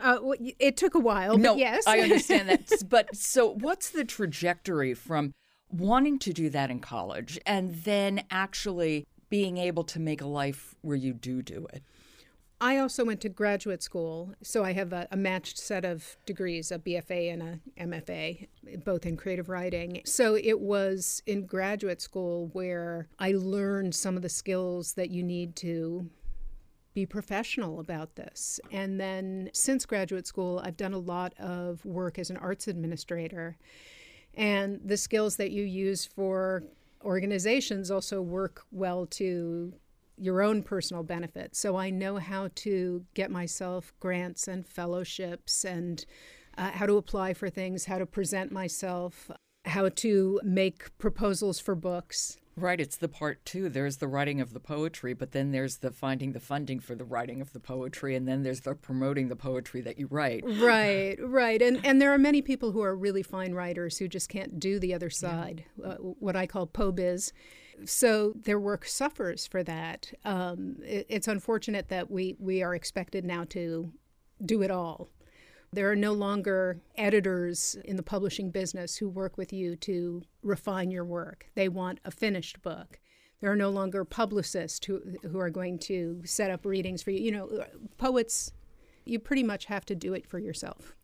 Uh, 0.00 0.18
it 0.58 0.76
took 0.76 0.94
a 0.94 0.98
while, 0.98 1.38
no, 1.38 1.56
yes. 1.56 1.86
I 1.86 2.00
understand 2.00 2.48
that. 2.48 2.70
But 2.88 3.14
so, 3.16 3.48
what's 3.48 3.90
the 3.90 4.04
trajectory 4.04 4.94
from 4.94 5.32
wanting 5.70 6.18
to 6.20 6.32
do 6.32 6.50
that 6.50 6.70
in 6.70 6.80
college 6.80 7.38
and 7.46 7.74
then 7.74 8.24
actually 8.30 9.06
being 9.30 9.58
able 9.58 9.84
to 9.84 9.98
make 9.98 10.20
a 10.20 10.26
life 10.26 10.74
where 10.82 10.96
you 10.96 11.12
do 11.12 11.42
do 11.42 11.66
it? 11.72 11.82
I 12.60 12.78
also 12.78 13.04
went 13.04 13.20
to 13.22 13.28
graduate 13.28 13.82
school, 13.82 14.32
so 14.42 14.64
I 14.64 14.72
have 14.72 14.92
a, 14.92 15.08
a, 15.10 15.16
matched 15.16 15.58
set 15.58 15.84
of 15.84 16.16
degrees, 16.24 16.70
a 16.70 16.78
BFA 16.78 17.32
and 17.32 17.42
a 17.42 17.60
MFA, 17.78 18.48
both 18.84 19.04
in 19.04 19.16
creative 19.16 19.48
writing. 19.48 20.00
So 20.06 20.36
it 20.36 20.60
was 20.60 21.22
in 21.26 21.46
graduate 21.46 22.00
school 22.00 22.48
where 22.52 23.08
I 23.18 23.32
learned 23.32 23.94
some 23.94 24.16
of 24.16 24.22
the 24.22 24.28
skills 24.28 24.94
that 24.94 25.10
you 25.10 25.22
need 25.22 25.56
to 25.56 26.08
be 26.94 27.04
professional 27.04 27.80
about 27.80 28.14
this. 28.14 28.60
And 28.70 29.00
then 29.00 29.50
since 29.52 29.84
graduate 29.84 30.26
school, 30.26 30.60
I've 30.64 30.76
done 30.76 30.94
a 30.94 30.98
lot 30.98 31.34
of 31.38 31.84
work 31.84 32.18
as 32.18 32.30
an 32.30 32.36
arts 32.36 32.68
administrator. 32.68 33.56
And 34.34 34.80
the 34.84 34.96
skills 34.96 35.36
that 35.36 35.50
you 35.50 35.64
use 35.64 36.06
for 36.06 36.62
organizations 37.04 37.90
also 37.90 38.22
work 38.22 38.62
well 38.70 39.06
to 39.06 39.74
your 40.16 40.42
own 40.42 40.62
personal 40.62 41.02
benefit. 41.02 41.56
So 41.56 41.76
I 41.76 41.90
know 41.90 42.18
how 42.18 42.48
to 42.56 43.04
get 43.14 43.30
myself 43.30 43.92
grants 43.98 44.46
and 44.46 44.66
fellowships 44.66 45.64
and 45.64 46.04
uh, 46.56 46.70
how 46.70 46.86
to 46.86 46.96
apply 46.96 47.34
for 47.34 47.50
things, 47.50 47.86
how 47.86 47.98
to 47.98 48.06
present 48.06 48.52
myself, 48.52 49.30
how 49.64 49.88
to 49.88 50.40
make 50.44 50.96
proposals 50.98 51.58
for 51.58 51.74
books. 51.74 52.38
Right, 52.56 52.80
it's 52.80 52.96
the 52.96 53.08
part 53.08 53.44
two. 53.44 53.68
There's 53.68 53.96
the 53.96 54.06
writing 54.06 54.40
of 54.40 54.52
the 54.52 54.60
poetry, 54.60 55.12
but 55.12 55.32
then 55.32 55.50
there's 55.50 55.78
the 55.78 55.90
finding 55.90 56.32
the 56.32 56.40
funding 56.40 56.78
for 56.78 56.94
the 56.94 57.04
writing 57.04 57.40
of 57.40 57.52
the 57.52 57.58
poetry, 57.58 58.14
and 58.14 58.28
then 58.28 58.44
there's 58.44 58.60
the 58.60 58.74
promoting 58.74 59.28
the 59.28 59.36
poetry 59.36 59.80
that 59.80 59.98
you 59.98 60.06
write. 60.08 60.44
Right, 60.46 61.16
right. 61.20 61.60
And 61.60 61.84
and 61.84 62.00
there 62.00 62.12
are 62.12 62.18
many 62.18 62.42
people 62.42 62.70
who 62.70 62.82
are 62.82 62.94
really 62.94 63.22
fine 63.22 63.54
writers 63.54 63.98
who 63.98 64.06
just 64.06 64.28
can't 64.28 64.60
do 64.60 64.78
the 64.78 64.94
other 64.94 65.10
side, 65.10 65.64
yeah. 65.76 65.86
uh, 65.86 65.94
what 65.96 66.36
I 66.36 66.46
call 66.46 66.66
po 66.66 66.92
biz. 66.92 67.32
So 67.84 68.34
their 68.36 68.60
work 68.60 68.86
suffers 68.86 69.46
for 69.46 69.62
that. 69.64 70.12
Um, 70.24 70.76
it, 70.84 71.06
it's 71.08 71.28
unfortunate 71.28 71.88
that 71.88 72.10
we, 72.10 72.36
we 72.38 72.62
are 72.62 72.74
expected 72.74 73.24
now 73.24 73.44
to 73.50 73.90
do 74.44 74.62
it 74.62 74.70
all. 74.70 75.10
There 75.74 75.90
are 75.90 75.96
no 75.96 76.12
longer 76.12 76.78
editors 76.96 77.76
in 77.84 77.96
the 77.96 78.02
publishing 78.02 78.50
business 78.50 78.96
who 78.96 79.08
work 79.08 79.36
with 79.36 79.52
you 79.52 79.74
to 79.76 80.22
refine 80.42 80.92
your 80.92 81.04
work. 81.04 81.48
They 81.56 81.68
want 81.68 81.98
a 82.04 82.12
finished 82.12 82.62
book. 82.62 83.00
There 83.40 83.50
are 83.50 83.56
no 83.56 83.70
longer 83.70 84.04
publicists 84.04 84.86
who, 84.86 85.02
who 85.22 85.40
are 85.40 85.50
going 85.50 85.80
to 85.80 86.22
set 86.24 86.52
up 86.52 86.64
readings 86.64 87.02
for 87.02 87.10
you. 87.10 87.24
You 87.24 87.32
know, 87.32 87.64
poets, 87.98 88.52
you 89.04 89.18
pretty 89.18 89.42
much 89.42 89.64
have 89.64 89.84
to 89.86 89.96
do 89.96 90.14
it 90.14 90.26
for 90.28 90.38
yourself. 90.38 90.94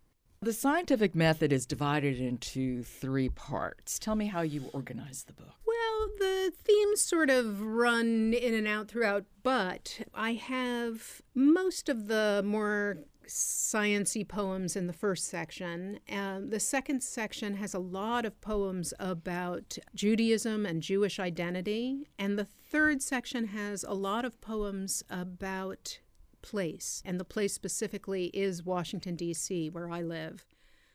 The 0.40 0.52
scientific 0.52 1.16
method 1.16 1.52
is 1.52 1.66
divided 1.66 2.20
into 2.20 2.84
three 2.84 3.28
parts. 3.28 3.98
Tell 3.98 4.14
me 4.14 4.26
how 4.26 4.42
you 4.42 4.70
organize 4.72 5.24
the 5.24 5.32
book. 5.32 5.52
Well, 5.66 6.08
the 6.18 6.52
themes 6.62 7.00
sort 7.00 7.28
of 7.28 7.60
run 7.60 8.32
in 8.32 8.54
and 8.54 8.68
out 8.68 8.88
throughout, 8.88 9.24
but 9.42 10.00
I 10.14 10.34
have 10.34 11.22
most 11.34 11.88
of 11.88 12.06
the 12.06 12.42
more 12.46 12.98
sciency 13.30 14.26
poems 14.26 14.76
in 14.76 14.86
the 14.86 14.92
first 14.92 15.28
section. 15.28 16.00
Uh, 16.10 16.40
the 16.46 16.60
second 16.60 17.02
section 17.02 17.54
has 17.54 17.72
a 17.72 17.78
lot 17.78 18.24
of 18.24 18.40
poems 18.40 18.92
about 18.98 19.78
Judaism 19.94 20.66
and 20.66 20.82
Jewish 20.82 21.18
identity, 21.18 22.08
and 22.18 22.38
the 22.38 22.44
third 22.44 23.02
section 23.02 23.46
has 23.46 23.84
a 23.84 23.94
lot 23.94 24.24
of 24.24 24.40
poems 24.40 25.02
about 25.08 26.00
place, 26.42 27.02
and 27.04 27.20
the 27.20 27.24
place 27.24 27.52
specifically 27.52 28.26
is 28.26 28.64
Washington, 28.64 29.16
D.C., 29.16 29.70
where 29.70 29.90
I 29.90 30.02
live. 30.02 30.44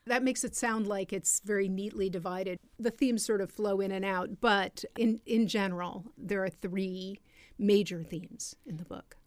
That 0.05 0.23
makes 0.23 0.43
it 0.43 0.55
sound 0.55 0.85
like 0.85 1.11
it's 1.11 1.41
very 1.43 1.67
neatly 1.67 2.09
divided. 2.09 2.59
The 2.77 2.91
themes 2.91 3.25
sort 3.25 3.41
of 3.41 3.51
flow 3.51 3.79
in 3.79 3.91
and 3.91 4.05
out, 4.05 4.41
but 4.41 4.85
in, 4.97 5.21
in 5.25 5.47
general, 5.47 6.05
there 6.17 6.43
are 6.43 6.49
three 6.49 7.19
major 7.57 8.03
themes 8.03 8.55
in 8.65 8.77
the 8.77 8.85
book. 8.85 9.17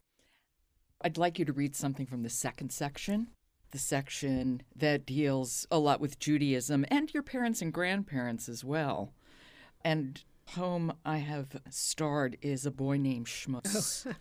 I'd 1.01 1.17
like 1.17 1.39
you 1.39 1.45
to 1.45 1.53
read 1.53 1.75
something 1.75 2.05
from 2.05 2.23
the 2.23 2.29
second 2.29 2.71
section, 2.71 3.29
the 3.71 3.79
section 3.79 4.61
that 4.75 5.05
deals 5.05 5.65
a 5.71 5.79
lot 5.79 6.01
with 6.01 6.19
Judaism 6.19 6.85
and 6.89 7.13
your 7.13 7.23
parents 7.23 7.61
and 7.61 7.71
grandparents 7.71 8.49
as 8.49 8.63
well. 8.63 9.13
And 9.83 10.21
poem 10.45 10.91
I 11.05 11.17
have 11.17 11.61
starred 11.69 12.37
is 12.41 12.65
A 12.65 12.71
Boy 12.71 12.97
Named 12.97 13.27
Schmutz. 13.27 14.05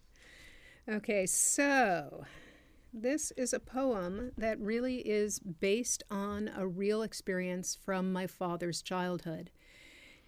Oh. 0.90 0.94
Okay, 0.96 1.26
so 1.26 2.24
this 2.94 3.30
is 3.32 3.52
a 3.52 3.60
poem 3.60 4.32
that 4.38 4.58
really 4.58 5.00
is 5.00 5.38
based 5.38 6.02
on 6.10 6.50
a 6.56 6.66
real 6.66 7.02
experience 7.02 7.76
from 7.84 8.10
my 8.10 8.26
father's 8.26 8.80
childhood. 8.80 9.50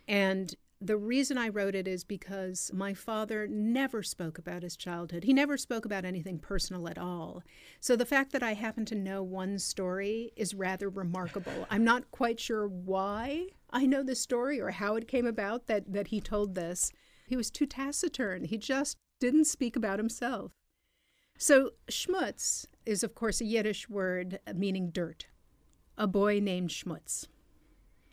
And 0.06 0.54
The 0.82 0.96
reason 0.96 1.36
I 1.36 1.50
wrote 1.50 1.74
it 1.74 1.86
is 1.86 2.04
because 2.04 2.70
my 2.72 2.94
father 2.94 3.46
never 3.46 4.02
spoke 4.02 4.38
about 4.38 4.62
his 4.62 4.76
childhood. 4.76 5.24
He 5.24 5.34
never 5.34 5.58
spoke 5.58 5.84
about 5.84 6.06
anything 6.06 6.38
personal 6.38 6.88
at 6.88 6.96
all. 6.96 7.42
So 7.80 7.96
the 7.96 8.06
fact 8.06 8.32
that 8.32 8.42
I 8.42 8.54
happen 8.54 8.86
to 8.86 8.94
know 8.94 9.22
one 9.22 9.58
story 9.58 10.32
is 10.36 10.54
rather 10.54 10.88
remarkable. 10.88 11.66
I'm 11.70 11.84
not 11.84 12.10
quite 12.10 12.40
sure 12.40 12.66
why 12.66 13.48
I 13.68 13.84
know 13.84 14.02
the 14.02 14.14
story 14.14 14.58
or 14.58 14.70
how 14.70 14.96
it 14.96 15.06
came 15.06 15.26
about 15.26 15.66
that, 15.66 15.92
that 15.92 16.06
he 16.06 16.20
told 16.20 16.54
this. 16.54 16.90
He 17.26 17.36
was 17.36 17.50
too 17.50 17.66
taciturn. 17.66 18.44
He 18.44 18.56
just 18.56 18.96
didn't 19.20 19.44
speak 19.44 19.76
about 19.76 19.98
himself. 19.98 20.52
So, 21.36 21.72
schmutz 21.90 22.66
is, 22.86 23.02
of 23.02 23.14
course, 23.14 23.42
a 23.42 23.44
Yiddish 23.44 23.88
word 23.90 24.40
meaning 24.54 24.90
dirt. 24.90 25.26
A 25.98 26.06
boy 26.06 26.40
named 26.40 26.70
Schmutz. 26.70 27.26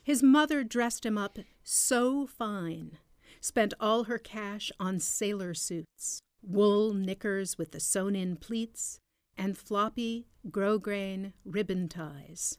His 0.07 0.23
mother 0.23 0.63
dressed 0.63 1.05
him 1.05 1.17
up 1.17 1.37
so 1.63 2.25
fine, 2.25 2.97
spent 3.41 3.73
all 3.77 4.05
her 4.05 4.17
cash 4.17 4.71
on 4.79 5.01
sailor 5.01 5.53
suits, 5.53 6.21
wool 6.41 6.93
knickers 6.93 7.57
with 7.57 7.71
the 7.71 7.81
sewn 7.81 8.15
in 8.15 8.37
pleats, 8.37 9.01
and 9.37 9.57
floppy, 9.57 10.29
grosgrain 10.49 11.33
ribbon 11.43 11.89
ties. 11.89 12.57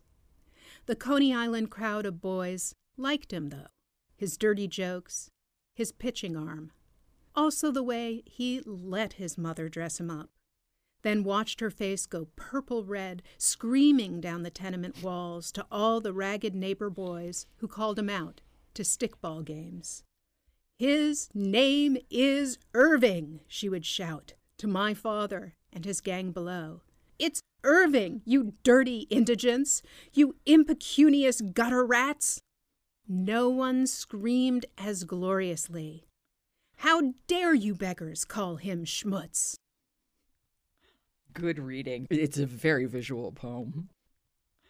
The 0.85 0.95
Coney 0.95 1.33
Island 1.33 1.71
crowd 1.71 2.05
of 2.05 2.21
boys 2.21 2.75
liked 2.99 3.33
him, 3.33 3.49
though, 3.49 3.69
his 4.15 4.37
dirty 4.37 4.69
jokes, 4.69 5.31
his 5.75 5.91
pitching 5.91 6.37
arm, 6.37 6.71
also 7.35 7.71
the 7.71 7.83
way 7.83 8.25
he 8.27 8.61
let 8.67 9.15
his 9.15 9.39
mother 9.39 9.71
dress 9.71 9.99
him 9.99 10.11
up 10.11 10.29
then 11.03 11.25
watched 11.25 11.61
her 11.61 11.71
face 11.71 12.07
go 12.07 12.29
purple 12.37 12.85
red, 12.85 13.23
screaming 13.37 14.21
down 14.21 14.43
the 14.43 14.51
tenement 14.51 15.03
walls 15.03 15.53
to 15.53 15.67
all 15.71 16.01
the 16.01 16.13
ragged 16.13 16.55
neighbor 16.55 16.91
boys 16.91 17.47
who 17.57 17.69
called 17.69 17.99
him 17.99 18.11
out 18.11 18.41
to 18.75 18.83
stickball 18.83 19.45
games. 19.45 20.03
His 20.79 21.29
name 21.35 21.97
is 22.11 22.59
Irving, 22.75 23.41
she 23.49 23.69
would 23.69 23.85
shout 23.85 24.35
to 24.59 24.67
my 24.67 24.95
father 24.95 25.55
and 25.73 25.85
his 25.85 26.01
gang 26.01 26.31
below. 26.31 26.83
It's 27.19 27.41
Irving, 27.65 28.23
you 28.25 28.55
dirty 28.63 29.01
indigents, 29.11 29.83
you 30.13 30.37
impecunious 30.47 31.41
gutter 31.41 31.85
rats. 31.85 32.41
No 33.09 33.49
one 33.49 33.87
screamed 33.87 34.67
as 34.77 35.03
gloriously. 35.03 36.05
How 36.77 37.15
dare 37.27 37.55
you 37.55 37.75
beggars 37.75 38.25
call 38.25 38.57
him 38.57 38.85
Schmutz? 38.85 39.57
Good 41.39 41.59
reading. 41.61 42.07
It's 42.11 42.39
a 42.39 42.47
very 42.47 42.87
visual 42.87 43.31
poem. 43.31 43.91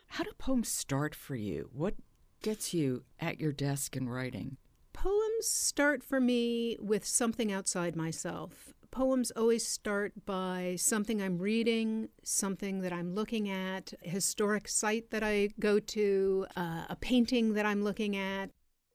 How 0.08 0.25
do 0.25 0.30
poems 0.38 0.68
start 0.68 1.14
for 1.14 1.34
you? 1.34 1.70
What 1.72 1.94
gets 2.42 2.75
you 2.75 3.04
at 3.18 3.40
your 3.40 3.52
desk 3.52 3.96
and 3.96 4.12
writing? 4.12 4.58
Poems 4.92 5.46
start 5.46 6.02
for 6.02 6.20
me 6.20 6.76
with 6.78 7.06
something 7.06 7.50
outside 7.50 7.96
myself. 7.96 8.75
Poems 8.90 9.30
always 9.30 9.66
start 9.66 10.26
by 10.26 10.76
something 10.78 11.22
I'm 11.22 11.38
reading, 11.38 12.08
something 12.22 12.80
that 12.80 12.92
I'm 12.92 13.14
looking 13.14 13.48
at, 13.48 13.92
a 14.04 14.08
historic 14.08 14.68
site 14.68 15.10
that 15.10 15.22
I 15.22 15.50
go 15.58 15.78
to, 15.78 16.46
uh, 16.56 16.84
a 16.88 16.96
painting 16.96 17.54
that 17.54 17.64
I'm 17.64 17.82
looking 17.82 18.16
at. 18.16 18.50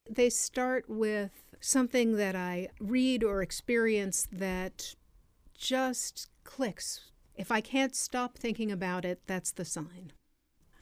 They 0.09 0.29
start 0.29 0.85
with 0.89 1.31
something 1.59 2.17
that 2.17 2.35
I 2.35 2.69
read 2.79 3.23
or 3.23 3.41
experience 3.41 4.27
that 4.31 4.95
just 5.57 6.29
clicks 6.43 7.12
if 7.35 7.51
I 7.51 7.61
can't 7.61 7.95
stop 7.95 8.37
thinking 8.37 8.71
about 8.71 9.05
it, 9.05 9.21
that's 9.27 9.51
the 9.51 9.65
sign. 9.65 10.11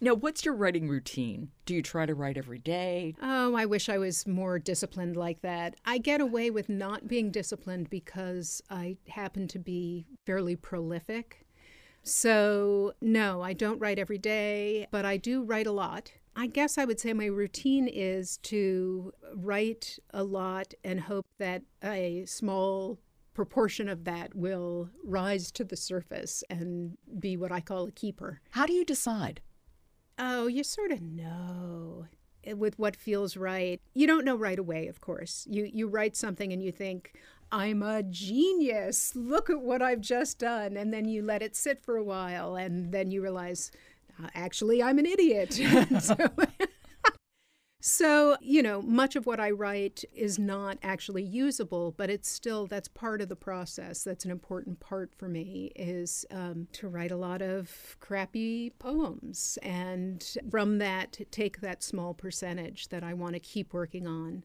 Now, 0.03 0.15
what's 0.15 0.43
your 0.43 0.55
writing 0.55 0.89
routine? 0.89 1.51
Do 1.67 1.75
you 1.75 1.83
try 1.83 2.07
to 2.07 2.15
write 2.15 2.35
every 2.35 2.57
day? 2.57 3.13
Oh, 3.21 3.53
I 3.53 3.67
wish 3.67 3.87
I 3.87 3.99
was 3.99 4.25
more 4.25 4.57
disciplined 4.57 5.15
like 5.15 5.41
that. 5.43 5.75
I 5.85 5.99
get 5.99 6.19
away 6.19 6.49
with 6.49 6.69
not 6.69 7.07
being 7.07 7.29
disciplined 7.29 7.91
because 7.91 8.63
I 8.67 8.97
happen 9.07 9.47
to 9.49 9.59
be 9.59 10.07
fairly 10.25 10.55
prolific. 10.55 11.45
So, 12.01 12.93
no, 12.99 13.43
I 13.43 13.53
don't 13.53 13.79
write 13.79 13.99
every 13.99 14.17
day, 14.17 14.87
but 14.89 15.05
I 15.05 15.17
do 15.17 15.43
write 15.43 15.67
a 15.67 15.71
lot. 15.71 16.11
I 16.35 16.47
guess 16.47 16.79
I 16.79 16.85
would 16.85 16.99
say 16.99 17.13
my 17.13 17.25
routine 17.25 17.87
is 17.87 18.37
to 18.37 19.13
write 19.35 19.99
a 20.11 20.23
lot 20.23 20.73
and 20.83 21.01
hope 21.01 21.27
that 21.37 21.61
a 21.83 22.25
small 22.25 22.97
proportion 23.33 23.87
of 23.87 24.03
that 24.03 24.35
will 24.35 24.89
rise 25.03 25.51
to 25.51 25.63
the 25.63 25.77
surface 25.77 26.43
and 26.49 26.97
be 27.19 27.37
what 27.37 27.51
I 27.51 27.61
call 27.61 27.87
a 27.87 27.91
keeper. 27.91 28.41
How 28.51 28.65
do 28.65 28.73
you 28.73 28.85
decide? 28.85 29.41
Oh, 30.17 30.47
you 30.47 30.63
sort 30.63 30.91
of 30.91 31.01
know 31.01 32.07
with 32.55 32.77
what 32.77 32.95
feels 32.95 33.37
right. 33.37 33.81
You 33.93 34.07
don't 34.07 34.25
know 34.25 34.35
right 34.35 34.59
away, 34.59 34.87
of 34.87 35.01
course. 35.01 35.47
You 35.49 35.69
you 35.71 35.87
write 35.87 36.15
something 36.15 36.51
and 36.51 36.61
you 36.61 36.71
think, 36.71 37.13
"I'm 37.51 37.83
a 37.83 38.03
genius. 38.03 39.15
Look 39.15 39.49
at 39.49 39.61
what 39.61 39.81
I've 39.81 40.01
just 40.01 40.39
done." 40.39 40.77
And 40.77 40.93
then 40.93 41.05
you 41.05 41.21
let 41.21 41.41
it 41.41 41.55
sit 41.55 41.81
for 41.81 41.97
a 41.97 42.03
while 42.03 42.55
and 42.55 42.91
then 42.91 43.11
you 43.11 43.21
realize, 43.21 43.71
uh, 44.21 44.27
"Actually, 44.35 44.83
I'm 44.83 44.99
an 44.99 45.05
idiot." 45.05 45.53
so, 46.01 46.15
so, 47.81 48.37
you 48.41 48.61
know, 48.61 48.81
much 48.81 49.15
of 49.15 49.25
what 49.25 49.39
I 49.39 49.49
write 49.49 50.03
is 50.13 50.37
not 50.37 50.77
actually 50.83 51.23
usable, 51.23 51.91
but 51.97 52.11
it's 52.11 52.29
still, 52.29 52.67
that's 52.67 52.87
part 52.87 53.21
of 53.21 53.27
the 53.27 53.35
process. 53.35 54.03
That's 54.03 54.23
an 54.23 54.29
important 54.29 54.79
part 54.79 55.11
for 55.17 55.27
me 55.27 55.71
is 55.75 56.23
um, 56.29 56.67
to 56.73 56.87
write 56.87 57.11
a 57.11 57.17
lot 57.17 57.41
of 57.41 57.97
crappy 57.99 58.71
poems 58.77 59.57
and 59.63 60.23
from 60.51 60.77
that, 60.77 61.17
take 61.31 61.61
that 61.61 61.81
small 61.81 62.13
percentage 62.13 62.89
that 62.89 63.03
I 63.03 63.15
want 63.15 63.33
to 63.33 63.39
keep 63.39 63.73
working 63.73 64.05
on. 64.05 64.43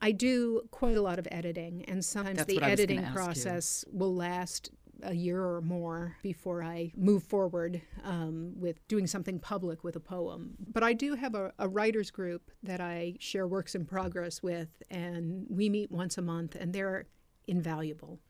I 0.00 0.10
do 0.10 0.62
quite 0.72 0.96
a 0.96 1.00
lot 1.00 1.20
of 1.20 1.28
editing, 1.30 1.84
and 1.86 2.04
sometimes 2.04 2.38
That's 2.38 2.52
the 2.52 2.62
editing 2.62 3.06
process 3.12 3.84
will 3.92 4.12
last 4.12 4.72
a 5.02 5.14
year 5.14 5.42
or 5.42 5.60
more 5.60 6.16
before 6.22 6.62
I 6.62 6.92
move 6.96 7.22
forward 7.22 7.82
um, 8.04 8.52
with 8.56 8.86
doing 8.88 9.06
something 9.06 9.38
public 9.38 9.84
with 9.84 9.96
a 9.96 10.00
poem. 10.00 10.54
But 10.72 10.82
I 10.82 10.92
do 10.92 11.14
have 11.14 11.34
a, 11.34 11.52
a, 11.58 11.68
writers 11.68 12.10
group 12.10 12.50
that 12.62 12.80
I 12.80 13.16
share 13.18 13.46
works 13.46 13.74
in 13.74 13.84
progress 13.84 14.42
with, 14.42 14.82
and 14.90 15.46
we 15.48 15.68
meet 15.68 15.90
once 15.90 16.18
a 16.18 16.22
month, 16.22 16.54
and 16.54 16.72
they're 16.72 17.06
invaluable. 17.46 18.20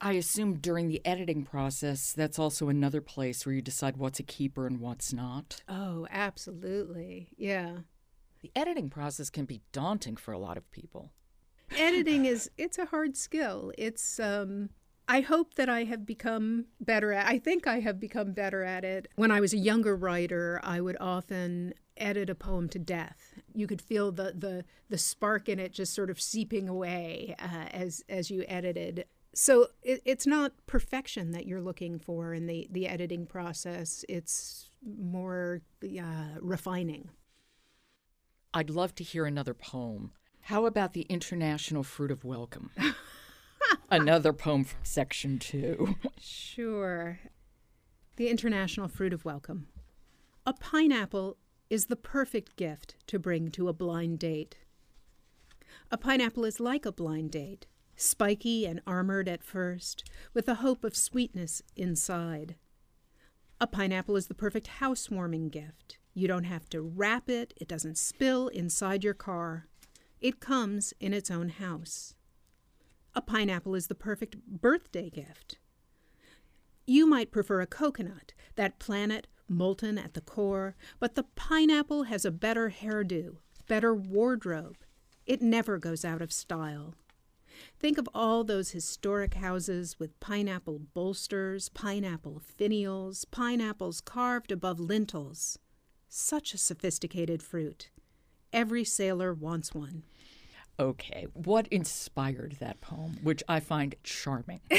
I 0.00 0.12
assume 0.12 0.58
during 0.58 0.88
the 0.88 1.04
editing 1.06 1.44
process, 1.44 2.12
that's 2.12 2.38
also 2.38 2.68
another 2.68 3.00
place 3.00 3.46
where 3.46 3.54
you 3.54 3.62
decide 3.62 3.96
what's 3.96 4.20
a 4.20 4.24
keeper 4.24 4.66
and 4.66 4.80
what's 4.80 5.12
not. 5.12 5.62
Oh, 5.68 6.06
absolutely. 6.10 7.28
Yeah. 7.36 7.78
The 8.42 8.52
editing 8.54 8.90
process 8.90 9.30
can 9.30 9.46
be 9.46 9.62
daunting 9.72 10.16
for 10.16 10.32
a 10.32 10.38
lot 10.38 10.58
of 10.58 10.70
people. 10.70 11.12
Editing 11.76 12.26
is 12.26 12.50
it's 12.58 12.78
a 12.78 12.84
hard 12.84 13.16
skill. 13.16 13.72
It's 13.76 14.20
um 14.20 14.70
I 15.08 15.20
hope 15.20 15.54
that 15.54 15.68
I 15.68 15.84
have 15.84 16.04
become 16.04 16.66
better 16.80 17.12
at 17.12 17.26
I 17.26 17.38
think 17.38 17.66
I 17.66 17.80
have 17.80 18.00
become 18.00 18.32
better 18.32 18.64
at 18.64 18.84
it. 18.84 19.08
When 19.16 19.30
I 19.30 19.40
was 19.40 19.52
a 19.52 19.58
younger 19.58 19.94
writer, 19.94 20.60
I 20.62 20.80
would 20.80 20.96
often 21.00 21.74
edit 21.96 22.28
a 22.28 22.34
poem 22.34 22.68
to 22.70 22.78
death. 22.78 23.34
You 23.54 23.66
could 23.66 23.80
feel 23.80 24.10
the 24.10 24.34
the 24.36 24.64
the 24.88 24.98
spark 24.98 25.48
in 25.48 25.58
it 25.58 25.72
just 25.72 25.94
sort 25.94 26.10
of 26.10 26.20
seeping 26.20 26.68
away 26.68 27.36
uh, 27.38 27.66
as 27.70 28.02
as 28.08 28.30
you 28.30 28.44
edited. 28.48 29.04
So 29.34 29.68
it, 29.82 30.02
it's 30.04 30.26
not 30.26 30.52
perfection 30.66 31.32
that 31.32 31.46
you're 31.46 31.60
looking 31.60 31.98
for 31.98 32.34
in 32.34 32.46
the 32.46 32.66
the 32.70 32.88
editing 32.88 33.26
process. 33.26 34.04
It's 34.08 34.70
more 34.84 35.62
uh, 35.84 36.38
refining. 36.40 37.10
I'd 38.52 38.70
love 38.70 38.94
to 38.96 39.04
hear 39.04 39.26
another 39.26 39.54
poem. 39.54 40.12
How 40.40 40.66
about 40.66 40.94
the 40.94 41.02
International 41.02 41.82
Fruit 41.82 42.10
of 42.10 42.24
Welcome? 42.24 42.70
Another 43.90 44.32
poem 44.32 44.64
from 44.64 44.78
section 44.82 45.38
two. 45.38 45.96
sure. 46.20 47.20
The 48.16 48.28
International 48.28 48.88
Fruit 48.88 49.12
of 49.12 49.24
Welcome. 49.24 49.68
A 50.44 50.52
pineapple 50.52 51.36
is 51.70 51.86
the 51.86 51.96
perfect 51.96 52.56
gift 52.56 52.96
to 53.06 53.18
bring 53.18 53.50
to 53.52 53.68
a 53.68 53.72
blind 53.72 54.18
date. 54.18 54.56
A 55.90 55.96
pineapple 55.96 56.44
is 56.44 56.60
like 56.60 56.84
a 56.84 56.92
blind 56.92 57.30
date, 57.30 57.66
spiky 57.96 58.66
and 58.66 58.80
armored 58.86 59.28
at 59.28 59.42
first, 59.42 60.08
with 60.34 60.48
a 60.48 60.56
hope 60.56 60.84
of 60.84 60.96
sweetness 60.96 61.62
inside. 61.76 62.56
A 63.60 63.66
pineapple 63.66 64.16
is 64.16 64.26
the 64.26 64.34
perfect 64.34 64.66
housewarming 64.66 65.48
gift. 65.48 65.98
You 66.12 66.26
don't 66.28 66.44
have 66.44 66.68
to 66.70 66.82
wrap 66.82 67.28
it, 67.30 67.54
it 67.56 67.68
doesn't 67.68 67.98
spill 67.98 68.48
inside 68.48 69.04
your 69.04 69.14
car. 69.14 69.68
It 70.20 70.40
comes 70.40 70.92
in 70.98 71.12
its 71.14 71.30
own 71.30 71.50
house. 71.50 72.15
A 73.16 73.22
pineapple 73.22 73.74
is 73.74 73.86
the 73.86 73.94
perfect 73.94 74.36
birthday 74.46 75.08
gift. 75.08 75.58
You 76.86 77.06
might 77.06 77.30
prefer 77.30 77.62
a 77.62 77.66
coconut, 77.66 78.34
that 78.56 78.78
planet 78.78 79.26
molten 79.48 79.96
at 79.96 80.12
the 80.12 80.20
core, 80.20 80.76
but 81.00 81.14
the 81.14 81.22
pineapple 81.22 82.04
has 82.04 82.26
a 82.26 82.30
better 82.30 82.68
hairdo, 82.70 83.38
better 83.66 83.94
wardrobe. 83.94 84.76
It 85.24 85.40
never 85.40 85.78
goes 85.78 86.04
out 86.04 86.20
of 86.20 86.30
style. 86.30 86.94
Think 87.78 87.96
of 87.96 88.06
all 88.14 88.44
those 88.44 88.72
historic 88.72 89.32
houses 89.32 89.98
with 89.98 90.20
pineapple 90.20 90.80
bolsters, 90.92 91.70
pineapple 91.70 92.42
finials, 92.60 93.24
pineapples 93.30 94.02
carved 94.02 94.52
above 94.52 94.78
lintels. 94.78 95.58
Such 96.06 96.52
a 96.52 96.58
sophisticated 96.58 97.42
fruit. 97.42 97.88
Every 98.52 98.84
sailor 98.84 99.32
wants 99.32 99.74
one. 99.74 100.02
Okay, 100.78 101.26
what 101.32 101.66
inspired 101.68 102.56
that 102.60 102.80
poem, 102.80 103.18
which 103.22 103.42
I 103.48 103.60
find 103.60 103.94
charming? 104.02 104.60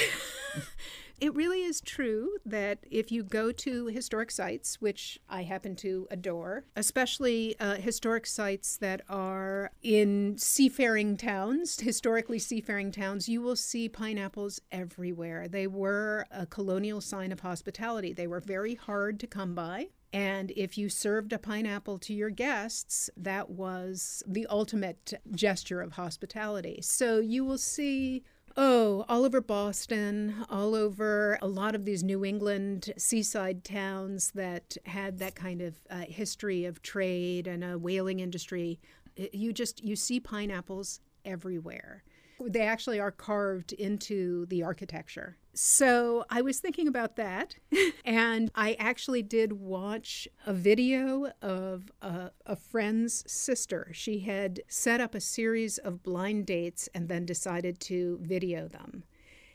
It 1.19 1.33
really 1.33 1.63
is 1.63 1.81
true 1.81 2.38
that 2.45 2.77
if 2.91 3.12
you 3.12 3.23
go 3.23 3.51
to 3.51 3.88
historic 3.88 4.29
sites, 4.29 4.79
which 4.79 5.19
I 5.27 5.43
happen 5.43 5.75
to 5.77 6.07
adore, 6.12 6.65
especially 6.75 7.55
uh, 7.60 7.77
historic 7.77 8.27
sites 8.27 8.77
that 8.77 9.01
are 9.10 9.71
in 9.81 10.38
seafaring 10.38 11.17
towns, 11.17 11.79
historically 11.79 12.38
seafaring 12.38 12.91
towns, 12.91 13.27
you 13.27 13.41
will 13.41 13.55
see 13.55 13.89
pineapples 13.89 14.62
everywhere. 14.71 15.47
They 15.47 15.65
were 15.65 16.27
a 16.29 16.45
colonial 16.45 17.01
sign 17.01 17.31
of 17.31 17.39
hospitality. 17.39 18.13
They 18.13 18.27
were 18.27 18.39
very 18.39 18.75
hard 18.75 19.19
to 19.21 19.27
come 19.27 19.55
by. 19.55 19.88
And 20.13 20.52
if 20.56 20.78
you 20.78 20.89
served 20.89 21.34
a 21.34 21.39
pineapple 21.39 22.00
to 22.00 22.13
your 22.13 22.30
guests, 22.30 23.10
that 23.17 23.50
was 23.50 24.24
the 24.26 24.48
ultimate 24.48 25.13
gesture 25.32 25.82
of 25.82 25.93
hospitality. 25.93 26.80
So 26.82 27.20
you 27.20 27.43
will 27.43 27.58
see 27.58 28.24
Oh, 28.60 29.06
all 29.08 29.24
over 29.24 29.39
Boston, 29.39 30.34
all 30.50 30.74
over 30.74 31.38
a 31.43 31.48
lot 31.48 31.76
of 31.76 31.86
these 31.86 32.04
New 32.04 32.26
England 32.26 32.91
seaside 32.98 33.63
towns 33.63 34.32
that 34.32 34.76
had 34.88 35.20
that 35.20 35.36
kind 35.36 35.62
of 35.62 35.76
uh, 35.91 36.06
history 36.08 36.65
of 36.65 36.82
trade 36.82 37.46
and 37.46 37.63
a 37.63 37.78
whaling 37.78 38.20
industry. 38.20 38.80
You 39.15 39.54
just 39.54 39.84
you 39.84 39.96
see 39.96 40.20
pineapples 40.20 41.02
everywhere. 41.24 42.04
They 42.39 42.62
actually 42.62 43.00
are 43.00 43.12
carved 43.12 43.73
into 43.73 44.45
the 44.47 44.63
architecture. 44.63 45.38
So 45.54 46.23
I 46.30 46.41
was 46.41 46.60
thinking 46.60 46.88
about 46.88 47.15
that, 47.15 47.56
and 48.06 48.52
I 48.54 48.76
actually 48.78 49.23
did 49.23 49.54
watch 49.54 50.28
a 50.45 50.54
video 50.54 51.32
of 51.41 51.91
a, 52.02 52.30
a, 52.45 52.56
friend's 52.56 53.23
sister. 53.26 53.89
She 53.91 54.19
had 54.19 54.62
set 54.67 55.02
up 55.02 55.15
a 55.15 55.19
series 55.19 55.80
of 55.80 56.04
blind 56.04 56.45
dates 56.45 56.88
and 56.93 57.10
then 57.10 57.26
decided 57.26 57.80
to 57.82 58.19
video 58.21 58.67
them. 58.67 59.04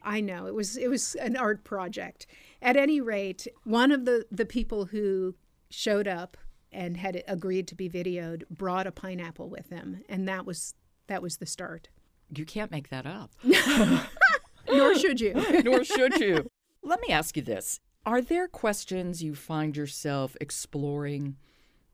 I 0.03 0.21
know 0.21 0.47
it 0.47 0.55
was 0.55 0.77
it 0.77 0.89
was 0.89 1.15
an 1.15 1.37
art 1.37 1.63
project. 1.63 2.27
At 2.61 2.77
any 2.77 3.01
rate, 3.01 3.47
one 3.63 3.93
of 3.93 4.05
the, 4.05 4.27
the 4.31 4.47
people 4.47 4.87
who 4.87 5.37
showed 5.71 6.09
up 6.09 6.37
and 6.73 6.97
had 6.97 7.23
agreed 7.29 7.69
to 7.69 7.75
be 7.75 7.89
videoed 7.89 8.43
brought 8.51 8.89
a 8.89 8.93
pineapple 8.93 9.49
with 9.49 9.69
him, 9.71 10.03
and 10.09 10.27
that 10.27 10.45
was 10.45 10.75
that 11.07 11.23
was 11.23 11.37
the 11.37 11.47
start. 11.47 11.89
You 12.35 12.45
can't 12.47 12.71
make 12.71 12.89
that 12.89 13.07
up. 13.07 13.31
Nor 14.69 14.99
should 14.99 15.21
you. 15.21 15.35
Nor 15.65 15.85
should 15.85 16.19
you. 16.19 16.49
Let 16.83 17.01
me 17.01 17.09
ask 17.09 17.37
you 17.37 17.43
this 17.43 17.81
Are 18.07 18.23
there 18.23 18.49
questions 18.49 19.23
you 19.23 19.35
find 19.35 19.77
yourself 19.77 20.37
exploring 20.41 21.37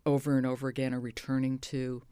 over 0.06 0.36
and 0.36 0.46
over 0.46 0.68
again 0.68 0.94
or 0.94 1.00
returning 1.00 1.58
to 1.58 2.02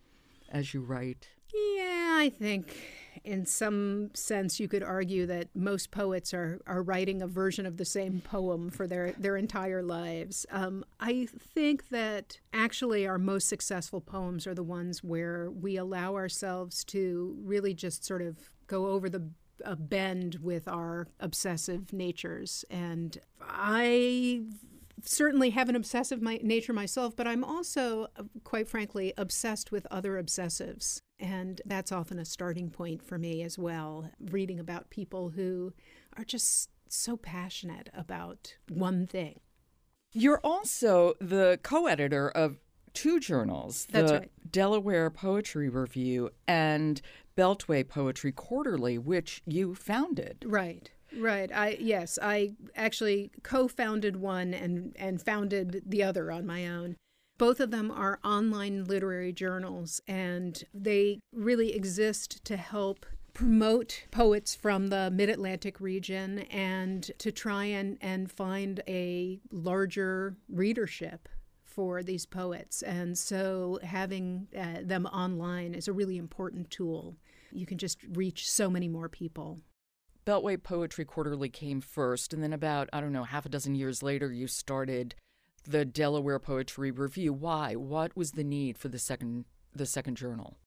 as 0.50 0.74
you 0.74 0.80
write? 0.80 1.28
Yeah, 1.54 2.16
I 2.18 2.32
think 2.36 2.76
in 3.24 3.46
some 3.46 4.10
sense 4.14 4.60
you 4.60 4.68
could 4.68 4.82
argue 4.82 5.26
that 5.26 5.48
most 5.54 5.90
poets 5.90 6.32
are, 6.34 6.60
are 6.66 6.82
writing 6.82 7.22
a 7.22 7.26
version 7.26 7.66
of 7.66 7.76
the 7.76 7.84
same 7.84 8.20
poem 8.20 8.70
for 8.70 8.86
their, 8.86 9.12
their 9.12 9.36
entire 9.36 9.82
lives. 9.82 10.46
Um, 10.50 10.84
I 11.00 11.26
think 11.30 11.88
that 11.88 12.38
actually 12.52 13.06
our 13.06 13.18
most 13.18 13.48
successful 13.48 14.00
poems 14.00 14.46
are 14.46 14.54
the 14.54 14.62
ones 14.62 15.02
where 15.02 15.50
we 15.50 15.76
allow 15.76 16.14
ourselves 16.14 16.84
to 16.84 17.36
really 17.42 17.74
just 17.74 18.04
sort 18.04 18.22
of 18.22 18.36
go 18.66 18.86
over 18.86 19.08
the 19.08 19.30
a 19.64 19.76
bend 19.76 20.36
with 20.42 20.68
our 20.68 21.08
obsessive 21.20 21.92
natures. 21.92 22.64
And 22.70 23.18
I 23.40 24.42
certainly 25.02 25.50
have 25.50 25.68
an 25.68 25.76
obsessive 25.76 26.22
my, 26.22 26.38
nature 26.42 26.72
myself, 26.72 27.14
but 27.16 27.26
I'm 27.26 27.44
also, 27.44 28.08
quite 28.44 28.68
frankly, 28.68 29.12
obsessed 29.16 29.72
with 29.72 29.86
other 29.90 30.22
obsessives. 30.22 31.02
And 31.18 31.60
that's 31.64 31.92
often 31.92 32.18
a 32.18 32.24
starting 32.24 32.70
point 32.70 33.02
for 33.02 33.18
me 33.18 33.42
as 33.42 33.58
well, 33.58 34.10
reading 34.20 34.58
about 34.58 34.90
people 34.90 35.30
who 35.30 35.72
are 36.16 36.24
just 36.24 36.70
so 36.88 37.16
passionate 37.16 37.90
about 37.94 38.56
one 38.68 39.06
thing. 39.06 39.40
You're 40.12 40.40
also 40.42 41.14
the 41.20 41.58
co 41.62 41.86
editor 41.86 42.28
of 42.30 42.58
two 42.94 43.20
journals 43.20 43.86
the 43.86 44.04
right. 44.04 44.30
Delaware 44.50 45.10
Poetry 45.10 45.68
Review 45.68 46.30
and 46.48 47.02
Beltway 47.36 47.86
Poetry 47.86 48.32
Quarterly, 48.32 48.96
which 48.96 49.42
you 49.44 49.74
founded. 49.74 50.44
Right. 50.46 50.90
Right. 51.16 51.50
I 51.52 51.76
yes, 51.80 52.18
I 52.20 52.54
actually 52.74 53.30
co-founded 53.42 54.16
one 54.16 54.52
and 54.54 54.94
and 54.98 55.22
founded 55.22 55.82
the 55.86 56.02
other 56.02 56.30
on 56.32 56.46
my 56.46 56.66
own. 56.66 56.96
Both 57.38 57.60
of 57.60 57.70
them 57.70 57.90
are 57.90 58.18
online 58.24 58.84
literary 58.84 59.32
journals 59.32 60.00
and 60.08 60.62
they 60.72 61.20
really 61.32 61.74
exist 61.74 62.44
to 62.46 62.56
help 62.56 63.04
promote 63.34 64.04
poets 64.10 64.54
from 64.54 64.86
the 64.86 65.10
mid-Atlantic 65.10 65.78
region 65.78 66.38
and 66.50 67.10
to 67.18 67.30
try 67.30 67.66
and, 67.66 67.98
and 68.00 68.32
find 68.32 68.80
a 68.88 69.38
larger 69.52 70.38
readership 70.48 71.28
for 71.62 72.02
these 72.02 72.24
poets. 72.24 72.80
And 72.80 73.18
so 73.18 73.78
having 73.82 74.48
uh, 74.58 74.80
them 74.82 75.04
online 75.04 75.74
is 75.74 75.86
a 75.86 75.92
really 75.92 76.16
important 76.16 76.70
tool. 76.70 77.14
You 77.52 77.66
can 77.66 77.76
just 77.76 77.98
reach 78.14 78.50
so 78.50 78.70
many 78.70 78.88
more 78.88 79.10
people. 79.10 79.60
Beltway 80.26 80.60
Poetry 80.60 81.04
Quarterly 81.04 81.48
came 81.48 81.80
first, 81.80 82.34
and 82.34 82.42
then 82.42 82.52
about, 82.52 82.88
I 82.92 83.00
don't 83.00 83.12
know, 83.12 83.22
half 83.22 83.46
a 83.46 83.48
dozen 83.48 83.76
years 83.76 84.02
later, 84.02 84.32
you 84.32 84.48
started 84.48 85.14
the 85.64 85.84
Delaware 85.84 86.40
Poetry 86.40 86.90
Review. 86.90 87.32
Why? 87.32 87.76
What 87.76 88.16
was 88.16 88.32
the 88.32 88.42
need 88.42 88.76
for 88.76 88.88
the 88.88 88.98
second 88.98 89.44
the 89.72 89.86
second 89.86 90.16
journal? 90.16 90.58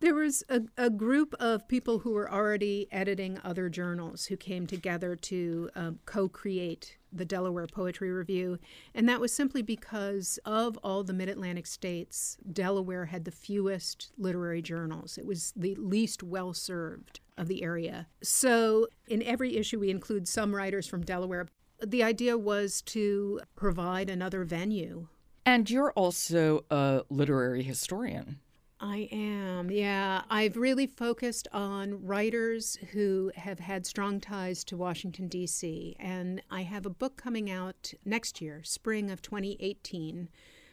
There 0.00 0.14
was 0.14 0.44
a, 0.48 0.62
a 0.78 0.88
group 0.88 1.34
of 1.40 1.68
people 1.68 2.00
who 2.00 2.12
were 2.12 2.30
already 2.30 2.86
editing 2.90 3.38
other 3.42 3.68
journals 3.68 4.26
who 4.26 4.36
came 4.36 4.66
together 4.66 5.14
to 5.16 5.70
um, 5.74 5.98
co 6.06 6.28
create 6.28 6.96
the 7.12 7.24
Delaware 7.24 7.66
Poetry 7.66 8.10
Review. 8.10 8.58
And 8.94 9.08
that 9.08 9.20
was 9.20 9.32
simply 9.32 9.62
because 9.62 10.38
of 10.46 10.78
all 10.82 11.04
the 11.04 11.12
mid 11.12 11.28
Atlantic 11.28 11.66
states, 11.66 12.38
Delaware 12.50 13.06
had 13.06 13.26
the 13.26 13.30
fewest 13.30 14.12
literary 14.16 14.62
journals. 14.62 15.18
It 15.18 15.26
was 15.26 15.52
the 15.54 15.74
least 15.74 16.22
well 16.22 16.54
served 16.54 17.20
of 17.38 17.48
the 17.48 17.62
area. 17.62 18.06
So 18.22 18.88
in 19.06 19.22
every 19.22 19.56
issue, 19.56 19.78
we 19.78 19.90
include 19.90 20.28
some 20.28 20.54
writers 20.54 20.86
from 20.86 21.02
Delaware. 21.02 21.48
The 21.84 22.02
idea 22.02 22.38
was 22.38 22.80
to 22.82 23.40
provide 23.54 24.08
another 24.08 24.44
venue. 24.44 25.08
And 25.44 25.70
you're 25.70 25.92
also 25.92 26.64
a 26.70 27.02
literary 27.08 27.62
historian. 27.62 28.40
I 28.78 29.08
am, 29.10 29.70
yeah. 29.70 30.22
I've 30.28 30.56
really 30.56 30.86
focused 30.86 31.48
on 31.50 32.04
writers 32.04 32.76
who 32.92 33.32
have 33.34 33.58
had 33.58 33.86
strong 33.86 34.20
ties 34.20 34.64
to 34.64 34.76
Washington, 34.76 35.28
D.C., 35.28 35.96
and 35.98 36.42
I 36.50 36.62
have 36.62 36.84
a 36.84 36.90
book 36.90 37.16
coming 37.16 37.50
out 37.50 37.94
next 38.04 38.42
year, 38.42 38.60
spring 38.64 39.10
of 39.10 39.22
2018, 39.22 40.28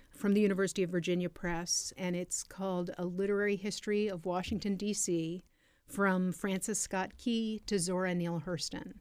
from 0.10 0.34
the 0.34 0.42
University 0.42 0.84
of 0.84 0.90
Virginia 0.90 1.30
Press, 1.30 1.94
and 1.98 2.14
it's 2.16 2.44
called 2.44 2.92
A 2.98 3.06
Literary 3.06 3.56
History 3.56 4.10
of 4.10 4.26
Washington, 4.26 4.76
D.C., 4.76 5.44
from 5.94 6.32
Francis 6.32 6.80
Scott 6.80 7.18
Key 7.18 7.62
to 7.68 7.78
Zora 7.78 8.16
Neale 8.16 8.42
Hurston. 8.46 8.94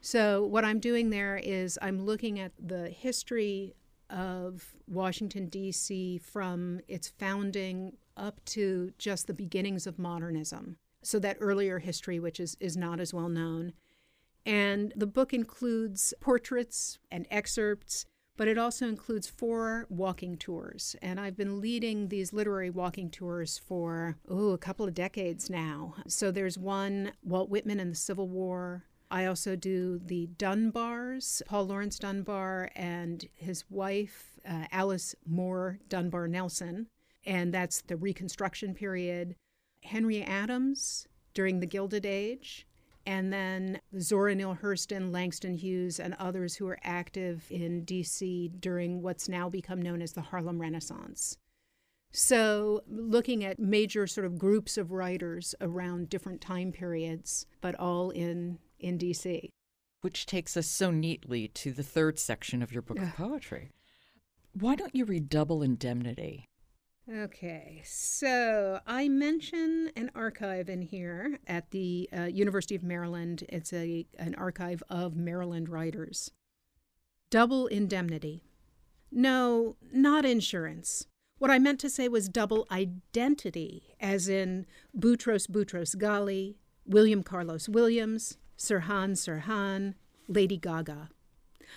So, 0.00 0.44
what 0.44 0.64
I'm 0.64 0.80
doing 0.80 1.10
there 1.10 1.36
is 1.36 1.78
I'm 1.80 2.04
looking 2.04 2.40
at 2.40 2.52
the 2.58 2.90
history 2.90 3.74
of 4.10 4.74
Washington, 4.86 5.46
D.C., 5.48 6.18
from 6.18 6.80
its 6.88 7.08
founding 7.08 7.96
up 8.16 8.44
to 8.46 8.92
just 8.98 9.26
the 9.26 9.32
beginnings 9.32 9.86
of 9.86 9.98
modernism. 9.98 10.76
So, 11.02 11.18
that 11.20 11.38
earlier 11.40 11.78
history, 11.78 12.18
which 12.18 12.40
is, 12.40 12.56
is 12.60 12.76
not 12.76 13.00
as 13.00 13.14
well 13.14 13.28
known. 13.28 13.72
And 14.44 14.92
the 14.96 15.06
book 15.06 15.32
includes 15.32 16.12
portraits 16.20 16.98
and 17.10 17.26
excerpts, 17.30 18.04
but 18.36 18.48
it 18.48 18.58
also 18.58 18.88
includes 18.88 19.26
four 19.26 19.86
walking 19.88 20.36
tours. 20.36 20.96
And 21.00 21.20
I've 21.20 21.36
been 21.36 21.60
leading 21.60 22.08
these 22.08 22.32
literary 22.32 22.70
walking 22.70 23.10
tours 23.10 23.58
for, 23.58 24.16
oh, 24.28 24.50
a 24.50 24.58
couple 24.58 24.86
of 24.86 24.94
decades 24.94 25.48
now. 25.48 25.94
So, 26.08 26.30
there's 26.30 26.58
one 26.58 27.12
Walt 27.22 27.48
Whitman 27.48 27.80
and 27.80 27.92
the 27.92 27.96
Civil 27.96 28.28
War, 28.28 28.84
I 29.14 29.26
also 29.26 29.54
do 29.54 30.00
the 30.04 30.28
Dunbars, 30.38 31.40
Paul 31.46 31.68
Laurence 31.68 32.00
Dunbar 32.00 32.70
and 32.74 33.24
his 33.34 33.64
wife, 33.70 34.40
uh, 34.44 34.66
Alice 34.72 35.14
Moore 35.24 35.78
Dunbar 35.88 36.26
Nelson, 36.26 36.88
and 37.24 37.54
that's 37.54 37.82
the 37.82 37.96
Reconstruction 37.96 38.74
period. 38.74 39.36
Henry 39.84 40.20
Adams 40.22 41.06
during 41.32 41.60
the 41.60 41.66
Gilded 41.66 42.04
Age, 42.04 42.66
and 43.06 43.32
then 43.32 43.80
Zora 43.98 44.34
Neale 44.34 44.58
Hurston, 44.62 45.12
Langston 45.12 45.54
Hughes, 45.54 46.00
and 46.00 46.14
others 46.18 46.56
who 46.56 46.64
were 46.66 46.78
active 46.82 47.46
in 47.50 47.84
D.C. 47.84 48.50
during 48.60 49.02
what's 49.02 49.28
now 49.28 49.48
become 49.48 49.80
known 49.82 50.00
as 50.02 50.12
the 50.12 50.22
Harlem 50.22 50.60
Renaissance. 50.60 51.36
So, 52.12 52.82
looking 52.88 53.44
at 53.44 53.58
major 53.58 54.06
sort 54.06 54.24
of 54.24 54.38
groups 54.38 54.78
of 54.78 54.92
writers 54.92 55.54
around 55.60 56.08
different 56.08 56.40
time 56.40 56.70
periods, 56.70 57.46
but 57.60 57.74
all 57.74 58.10
in 58.10 58.58
in 58.78 58.98
DC. 58.98 59.50
Which 60.02 60.26
takes 60.26 60.56
us 60.56 60.66
so 60.66 60.90
neatly 60.90 61.48
to 61.48 61.72
the 61.72 61.82
third 61.82 62.18
section 62.18 62.62
of 62.62 62.72
your 62.72 62.82
book 62.82 62.98
of 62.98 63.16
poetry. 63.16 63.70
Why 64.52 64.76
don't 64.76 64.94
you 64.94 65.04
read 65.04 65.28
Double 65.28 65.62
Indemnity? 65.62 66.46
Okay, 67.12 67.82
so 67.84 68.80
I 68.86 69.08
mention 69.08 69.90
an 69.94 70.10
archive 70.14 70.70
in 70.70 70.80
here 70.80 71.38
at 71.46 71.70
the 71.70 72.08
uh, 72.16 72.22
University 72.22 72.74
of 72.74 72.82
Maryland. 72.82 73.44
It's 73.50 73.74
a 73.74 74.06
an 74.18 74.34
archive 74.36 74.82
of 74.88 75.14
Maryland 75.14 75.68
writers. 75.68 76.30
Double 77.28 77.66
indemnity. 77.66 78.42
No, 79.12 79.76
not 79.92 80.24
insurance. 80.24 81.06
What 81.38 81.50
I 81.50 81.58
meant 81.58 81.78
to 81.80 81.90
say 81.90 82.08
was 82.08 82.30
double 82.30 82.66
identity, 82.70 83.94
as 84.00 84.26
in 84.26 84.64
Boutros 84.98 85.46
Boutros 85.46 85.94
Ghali, 85.96 86.54
William 86.86 87.22
Carlos 87.22 87.68
Williams, 87.68 88.38
Sirhan 88.56 89.10
Sirhan, 89.10 89.92
Lady 90.26 90.56
Gaga. 90.56 91.10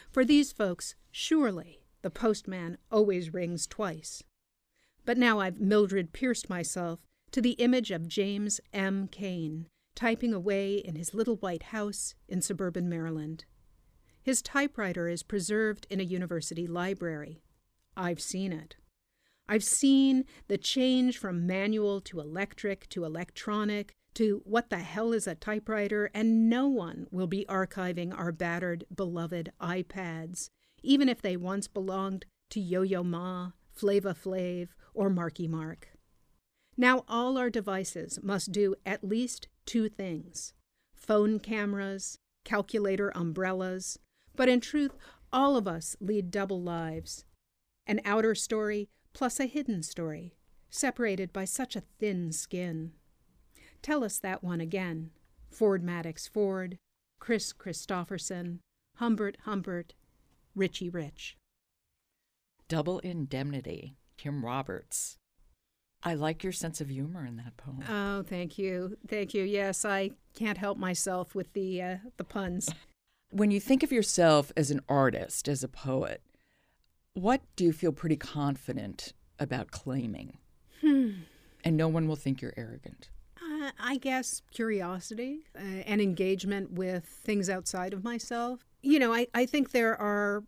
For 0.09 0.23
these 0.23 0.53
folks, 0.53 0.95
surely 1.11 1.81
the 2.01 2.09
postman 2.09 2.77
always 2.89 3.33
rings 3.33 3.67
twice. 3.67 4.23
But 5.07 5.17
now 5.17 5.39
I've 5.39 5.61
Mildred 5.61 6.11
pierced 6.11 6.49
myself 6.49 6.99
to 7.31 7.41
the 7.41 7.51
image 7.51 7.91
of 7.91 8.09
James 8.09 8.59
M. 8.73 9.07
Cain 9.07 9.67
typing 9.95 10.33
away 10.33 10.75
in 10.75 10.95
his 10.95 11.13
little 11.13 11.37
white 11.37 11.63
house 11.63 12.13
in 12.27 12.41
suburban 12.41 12.89
Maryland. 12.89 13.45
His 14.21 14.41
typewriter 14.41 15.07
is 15.07 15.23
preserved 15.23 15.87
in 15.89 16.01
a 16.01 16.03
university 16.03 16.67
library. 16.67 17.41
I've 17.95 18.19
seen 18.19 18.51
it. 18.51 18.75
I've 19.47 19.63
seen 19.63 20.25
the 20.49 20.57
change 20.57 21.17
from 21.17 21.47
manual 21.47 22.01
to 22.01 22.19
electric 22.19 22.89
to 22.89 23.05
electronic 23.05 23.93
to 24.15 24.41
what 24.43 24.69
the 24.69 24.79
hell 24.79 25.13
is 25.13 25.25
a 25.25 25.35
typewriter, 25.35 26.11
and 26.13 26.49
no 26.49 26.67
one 26.67 27.07
will 27.11 27.27
be 27.27 27.45
archiving 27.47 28.13
our 28.13 28.33
battered, 28.33 28.83
beloved 28.93 29.53
iPads, 29.61 30.49
even 30.83 31.07
if 31.07 31.21
they 31.21 31.37
once 31.37 31.69
belonged 31.69 32.25
to 32.49 32.59
Yo 32.59 32.81
Yo 32.81 33.03
Ma, 33.03 33.51
Flava 33.71 34.13
Flav, 34.13 34.69
or 34.97 35.09
Marky 35.09 35.47
Mark. 35.47 35.89
Now 36.75 37.05
all 37.07 37.37
our 37.37 37.49
devices 37.49 38.19
must 38.21 38.51
do 38.51 38.75
at 38.85 39.03
least 39.03 39.47
two 39.65 39.87
things 39.87 40.53
phone 40.95 41.39
cameras, 41.39 42.17
calculator 42.43 43.11
umbrellas, 43.15 43.99
but 44.35 44.49
in 44.49 44.59
truth, 44.59 44.97
all 45.31 45.55
of 45.55 45.67
us 45.67 45.95
lead 46.01 46.31
double 46.31 46.61
lives 46.61 47.23
an 47.85 48.01
outer 48.03 48.35
story 48.35 48.89
plus 49.13 49.39
a 49.39 49.45
hidden 49.45 49.81
story, 49.81 50.33
separated 50.69 51.31
by 51.31 51.45
such 51.45 51.75
a 51.75 51.83
thin 51.99 52.31
skin. 52.31 52.91
Tell 53.81 54.03
us 54.03 54.19
that 54.19 54.43
one 54.43 54.59
again. 54.59 55.11
Ford 55.49 55.83
Madox 55.83 56.29
Ford, 56.29 56.77
Chris 57.19 57.53
Kristofferson, 57.53 58.59
Humbert 58.97 59.37
Humbert, 59.45 59.93
Richie 60.53 60.89
Rich. 60.89 61.37
Double 62.67 62.99
Indemnity, 62.99 63.95
Kim 64.17 64.43
Roberts. 64.43 65.17
I 66.03 66.13
like 66.13 66.43
your 66.43 66.53
sense 66.53 66.79
of 66.79 66.89
humor 66.89 67.25
in 67.25 67.37
that 67.37 67.57
poem. 67.57 67.83
Oh, 67.89 68.23
thank 68.23 68.57
you, 68.57 68.97
thank 69.07 69.33
you. 69.33 69.43
Yes, 69.43 69.83
I 69.83 70.11
can't 70.35 70.57
help 70.57 70.77
myself 70.77 71.33
with 71.35 71.53
the 71.53 71.81
uh, 71.81 71.97
the 72.17 72.23
puns. 72.23 72.69
When 73.29 73.51
you 73.51 73.59
think 73.59 73.83
of 73.83 73.91
yourself 73.91 74.53
as 74.55 74.71
an 74.71 74.79
artist, 74.87 75.49
as 75.49 75.61
a 75.61 75.67
poet, 75.67 76.21
what 77.13 77.41
do 77.57 77.65
you 77.65 77.73
feel 77.73 77.91
pretty 77.91 78.15
confident 78.15 79.11
about 79.37 79.69
claiming? 79.69 80.37
Hmm. 80.79 81.09
And 81.65 81.75
no 81.75 81.89
one 81.89 82.07
will 82.07 82.15
think 82.15 82.41
you're 82.41 82.53
arrogant. 82.55 83.09
Uh, 83.35 83.71
I 83.77 83.97
guess 83.97 84.41
curiosity 84.51 85.41
uh, 85.55 85.59
and 85.85 85.99
engagement 85.99 86.71
with 86.71 87.03
things 87.03 87.49
outside 87.49 87.91
of 87.93 88.03
myself. 88.03 88.61
You 88.81 88.97
know, 88.97 89.13
I, 89.13 89.27
I 89.33 89.45
think 89.45 89.71
there 89.71 89.99
are 89.99 90.43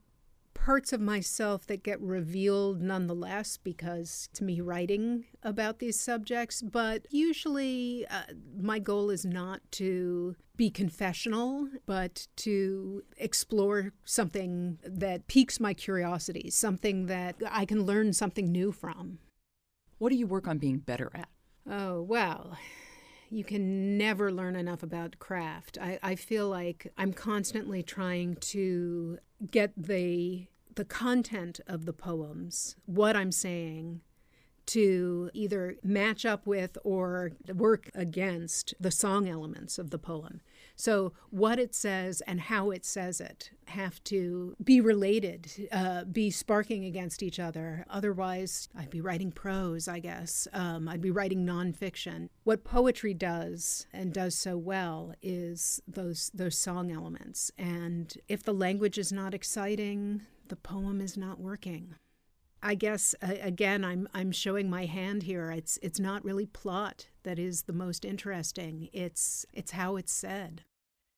parts 0.65 0.91
of 0.91 0.99
myself 0.99 1.65
that 1.67 1.83
get 1.83 1.99
revealed 2.01 2.81
nonetheless 2.81 3.57
because 3.57 4.29
to 4.33 4.43
me 4.43 4.59
writing 4.59 5.25
about 5.41 5.79
these 5.79 5.99
subjects 5.99 6.61
but 6.61 7.05
usually 7.09 8.05
uh, 8.09 8.23
my 8.59 8.77
goal 8.79 9.09
is 9.09 9.25
not 9.25 9.61
to 9.71 10.35
be 10.57 10.69
confessional 10.69 11.69
but 11.85 12.27
to 12.35 13.01
explore 13.17 13.93
something 14.03 14.77
that 14.83 15.27
piques 15.27 15.59
my 15.59 15.73
curiosity 15.73 16.49
something 16.49 17.05
that 17.05 17.35
i 17.49 17.65
can 17.65 17.83
learn 17.83 18.13
something 18.13 18.51
new 18.51 18.71
from. 18.71 19.19
What 19.97 20.09
do 20.09 20.15
you 20.15 20.27
work 20.27 20.47
on 20.47 20.59
being 20.59 20.77
better 20.77 21.11
at? 21.13 21.29
Oh 21.69 22.01
well 22.01 22.57
you 23.29 23.43
can 23.43 23.97
never 23.97 24.31
learn 24.31 24.55
enough 24.55 24.83
about 24.83 25.19
craft. 25.19 25.77
I, 25.81 25.99
I 26.01 26.15
feel 26.15 26.49
like 26.49 26.91
I'm 26.97 27.13
constantly 27.13 27.83
trying 27.83 28.35
to 28.35 29.19
get 29.51 29.71
the 29.77 30.47
the 30.75 30.85
content 30.85 31.59
of 31.67 31.85
the 31.85 31.91
poems, 31.91 32.77
what 32.85 33.15
I'm 33.15 33.33
saying, 33.33 33.99
to 34.69 35.31
either 35.33 35.77
match 35.83 36.25
up 36.25 36.45
with 36.45 36.77
or 36.83 37.31
work 37.53 37.89
against 37.95 38.75
the 38.79 38.91
song 38.91 39.27
elements 39.27 39.79
of 39.79 39.89
the 39.89 39.97
poem. 39.97 40.41
So, 40.75 41.13
what 41.31 41.57
it 41.59 41.73
says 41.73 42.21
and 42.27 42.39
how 42.39 42.69
it 42.69 42.85
says 42.85 43.19
it 43.19 43.49
have 43.65 44.01
to 44.05 44.55
be 44.63 44.79
related, 44.79 45.67
uh, 45.71 46.03
be 46.05 46.29
sparking 46.29 46.85
against 46.85 47.23
each 47.23 47.39
other. 47.39 47.83
Otherwise, 47.89 48.69
I'd 48.77 48.91
be 48.91 49.01
writing 49.01 49.31
prose, 49.31 49.87
I 49.87 49.99
guess. 49.99 50.47
Um, 50.53 50.87
I'd 50.87 51.01
be 51.01 51.11
writing 51.11 51.45
nonfiction. 51.45 52.29
What 52.43 52.63
poetry 52.63 53.15
does 53.15 53.87
and 53.91 54.13
does 54.13 54.35
so 54.35 54.55
well 54.55 55.13
is 55.21 55.81
those 55.87 56.29
those 56.33 56.57
song 56.57 56.91
elements. 56.91 57.51
And 57.57 58.15
if 58.27 58.43
the 58.43 58.53
language 58.53 58.99
is 58.99 59.11
not 59.11 59.33
exciting, 59.33 60.21
the 60.47 60.55
poem 60.55 61.01
is 61.01 61.17
not 61.17 61.39
working. 61.39 61.95
I 62.61 62.75
guess 62.75 63.15
uh, 63.21 63.35
again 63.41 63.83
I'm 63.83 64.07
I'm 64.13 64.31
showing 64.31 64.69
my 64.69 64.85
hand 64.85 65.23
here. 65.23 65.51
It's 65.51 65.79
it's 65.81 65.99
not 65.99 66.23
really 66.23 66.45
plot 66.45 67.07
that 67.23 67.39
is 67.39 67.63
the 67.63 67.73
most 67.73 68.05
interesting. 68.05 68.89
It's 68.93 69.45
it's 69.53 69.71
how 69.71 69.95
it's 69.95 70.11
said. 70.11 70.63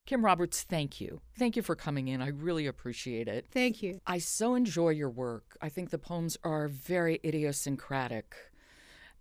Kim 0.05 0.25
Roberts, 0.25 0.63
thank 0.63 0.99
you. 0.99 1.21
Thank 1.37 1.55
you 1.55 1.61
for 1.61 1.75
coming 1.75 2.07
in. 2.07 2.21
I 2.21 2.29
really 2.29 2.65
appreciate 2.65 3.27
it. 3.27 3.45
Thank 3.51 3.83
you. 3.83 4.01
I 4.05 4.17
so 4.17 4.55
enjoy 4.55 4.89
your 4.89 5.09
work. 5.09 5.57
I 5.61 5.69
think 5.69 5.89
the 5.89 5.99
poems 5.99 6.37
are 6.43 6.67
very 6.67 7.19
idiosyncratic. 7.23 8.35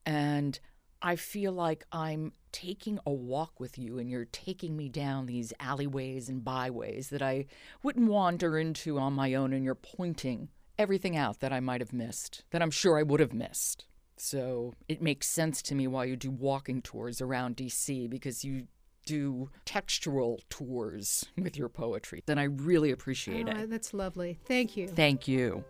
And 0.06 0.58
I 1.02 1.16
feel 1.16 1.52
like 1.52 1.84
I'm 1.92 2.32
taking 2.52 2.98
a 3.06 3.12
walk 3.12 3.60
with 3.60 3.78
you 3.78 3.98
and 3.98 4.10
you're 4.10 4.24
taking 4.24 4.76
me 4.76 4.88
down 4.88 5.26
these 5.26 5.52
alleyways 5.60 6.28
and 6.28 6.42
byways 6.42 7.10
that 7.10 7.22
I 7.22 7.46
wouldn't 7.82 8.10
wander 8.10 8.58
into 8.58 8.98
on 8.98 9.12
my 9.12 9.34
own 9.34 9.52
and 9.52 9.64
you're 9.64 9.74
pointing 9.74 10.48
everything 10.80 11.14
out 11.14 11.40
that 11.40 11.52
I 11.52 11.60
might 11.60 11.82
have 11.82 11.92
missed, 11.92 12.42
that 12.52 12.62
I'm 12.62 12.70
sure 12.70 12.98
I 12.98 13.02
would 13.02 13.20
have 13.20 13.34
missed. 13.34 13.84
So 14.16 14.72
it 14.88 15.02
makes 15.02 15.28
sense 15.28 15.60
to 15.62 15.74
me 15.74 15.86
why 15.86 16.04
you 16.04 16.16
do 16.16 16.30
walking 16.30 16.80
tours 16.80 17.20
around 17.20 17.56
DC 17.58 18.08
because 18.08 18.44
you 18.44 18.66
do 19.04 19.50
textual 19.66 20.40
tours 20.48 21.26
with 21.36 21.58
your 21.58 21.68
poetry. 21.68 22.22
Then 22.24 22.38
I 22.38 22.44
really 22.44 22.92
appreciate 22.92 23.46
oh, 23.46 23.52
it. 23.52 23.70
That's 23.70 23.92
lovely. 23.92 24.38
Thank 24.46 24.74
you. 24.76 24.88
Thank 24.88 25.28
you. 25.28 25.62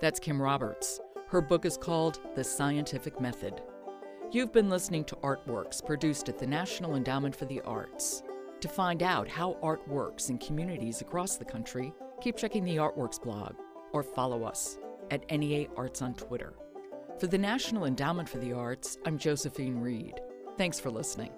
That's 0.00 0.18
Kim 0.18 0.42
Roberts. 0.42 1.00
Her 1.28 1.40
book 1.40 1.64
is 1.64 1.76
called 1.76 2.18
The 2.34 2.42
Scientific 2.42 3.20
Method. 3.20 3.62
You've 4.32 4.52
been 4.52 4.68
listening 4.68 5.04
to 5.04 5.16
Artworks 5.16 5.84
produced 5.84 6.28
at 6.28 6.38
the 6.38 6.46
National 6.46 6.96
Endowment 6.96 7.36
for 7.36 7.44
the 7.44 7.60
Arts. 7.60 8.24
To 8.60 8.68
find 8.68 9.04
out 9.04 9.28
how 9.28 9.58
art 9.62 9.86
works 9.86 10.28
in 10.28 10.38
communities 10.38 11.00
across 11.02 11.36
the 11.36 11.44
country, 11.44 11.92
keep 12.20 12.36
checking 12.36 12.64
the 12.64 12.76
Artworks 12.76 13.20
blog 13.20 13.54
or 13.92 14.02
follow 14.02 14.44
us 14.44 14.78
at 15.10 15.30
NEA 15.30 15.68
Arts 15.76 16.02
on 16.02 16.14
Twitter. 16.14 16.54
For 17.18 17.26
the 17.26 17.38
National 17.38 17.84
Endowment 17.84 18.28
for 18.28 18.38
the 18.38 18.52
Arts, 18.52 18.96
I'm 19.04 19.18
Josephine 19.18 19.78
Reed. 19.80 20.20
Thanks 20.56 20.80
for 20.80 20.90
listening. 20.90 21.30